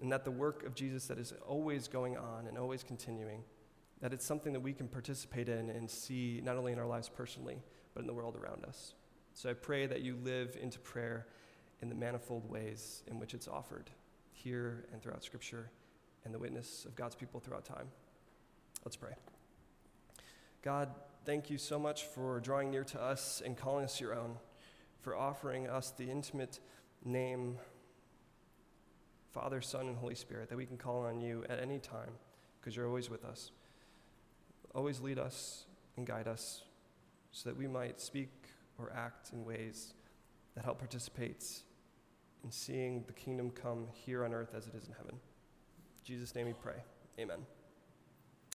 And 0.00 0.10
that 0.12 0.24
the 0.24 0.30
work 0.30 0.64
of 0.64 0.74
Jesus 0.74 1.06
that 1.06 1.18
is 1.18 1.34
always 1.46 1.86
going 1.86 2.16
on 2.16 2.46
and 2.46 2.56
always 2.56 2.82
continuing, 2.82 3.42
that 4.00 4.12
it's 4.12 4.24
something 4.24 4.52
that 4.54 4.60
we 4.60 4.72
can 4.72 4.88
participate 4.88 5.48
in 5.48 5.68
and 5.70 5.90
see 5.90 6.40
not 6.42 6.56
only 6.56 6.72
in 6.72 6.78
our 6.78 6.86
lives 6.86 7.08
personally, 7.08 7.62
but 7.94 8.00
in 8.00 8.06
the 8.06 8.14
world 8.14 8.36
around 8.36 8.64
us. 8.64 8.94
So 9.34 9.50
I 9.50 9.52
pray 9.52 9.86
that 9.86 10.00
you 10.00 10.16
live 10.24 10.56
into 10.60 10.78
prayer 10.78 11.26
in 11.82 11.88
the 11.88 11.94
manifold 11.94 12.48
ways 12.48 13.02
in 13.06 13.18
which 13.18 13.34
it's 13.34 13.48
offered 13.48 13.90
here 14.32 14.84
and 14.92 15.02
throughout 15.02 15.24
Scripture 15.24 15.70
and 16.24 16.34
the 16.34 16.38
witness 16.38 16.84
of 16.84 16.94
God's 16.94 17.14
people 17.14 17.40
throughout 17.40 17.64
time. 17.64 17.88
Let's 18.84 18.96
pray. 18.96 19.12
God, 20.62 20.90
thank 21.24 21.50
you 21.50 21.58
so 21.58 21.78
much 21.78 22.04
for 22.04 22.40
drawing 22.40 22.70
near 22.70 22.84
to 22.84 23.00
us 23.00 23.42
and 23.44 23.56
calling 23.56 23.84
us 23.84 24.00
your 24.00 24.14
own, 24.14 24.36
for 25.00 25.16
offering 25.16 25.68
us 25.68 25.90
the 25.90 26.10
intimate 26.10 26.60
name, 27.04 27.56
Father, 29.32 29.60
Son, 29.60 29.86
and 29.86 29.96
Holy 29.96 30.14
Spirit, 30.14 30.50
that 30.50 30.56
we 30.56 30.66
can 30.66 30.76
call 30.76 31.04
on 31.04 31.20
you 31.20 31.44
at 31.48 31.60
any 31.60 31.78
time 31.78 32.10
because 32.60 32.76
you're 32.76 32.86
always 32.86 33.08
with 33.08 33.24
us. 33.24 33.52
Always 34.74 35.00
lead 35.00 35.18
us 35.18 35.64
and 35.96 36.06
guide 36.06 36.28
us 36.28 36.62
so 37.32 37.48
that 37.48 37.56
we 37.56 37.66
might 37.66 38.00
speak 38.00 38.30
or 38.78 38.92
act 38.94 39.30
in 39.32 39.44
ways 39.44 39.94
that 40.54 40.64
help 40.64 40.78
participate 40.78 41.44
in 42.44 42.50
seeing 42.50 43.04
the 43.06 43.12
kingdom 43.12 43.50
come 43.50 43.86
here 43.92 44.24
on 44.24 44.32
earth 44.32 44.54
as 44.56 44.66
it 44.66 44.74
is 44.74 44.86
in 44.86 44.94
heaven. 44.94 45.14
In 45.14 46.04
Jesus' 46.04 46.34
name 46.34 46.46
we 46.46 46.54
pray. 46.54 46.82
Amen. 47.18 47.38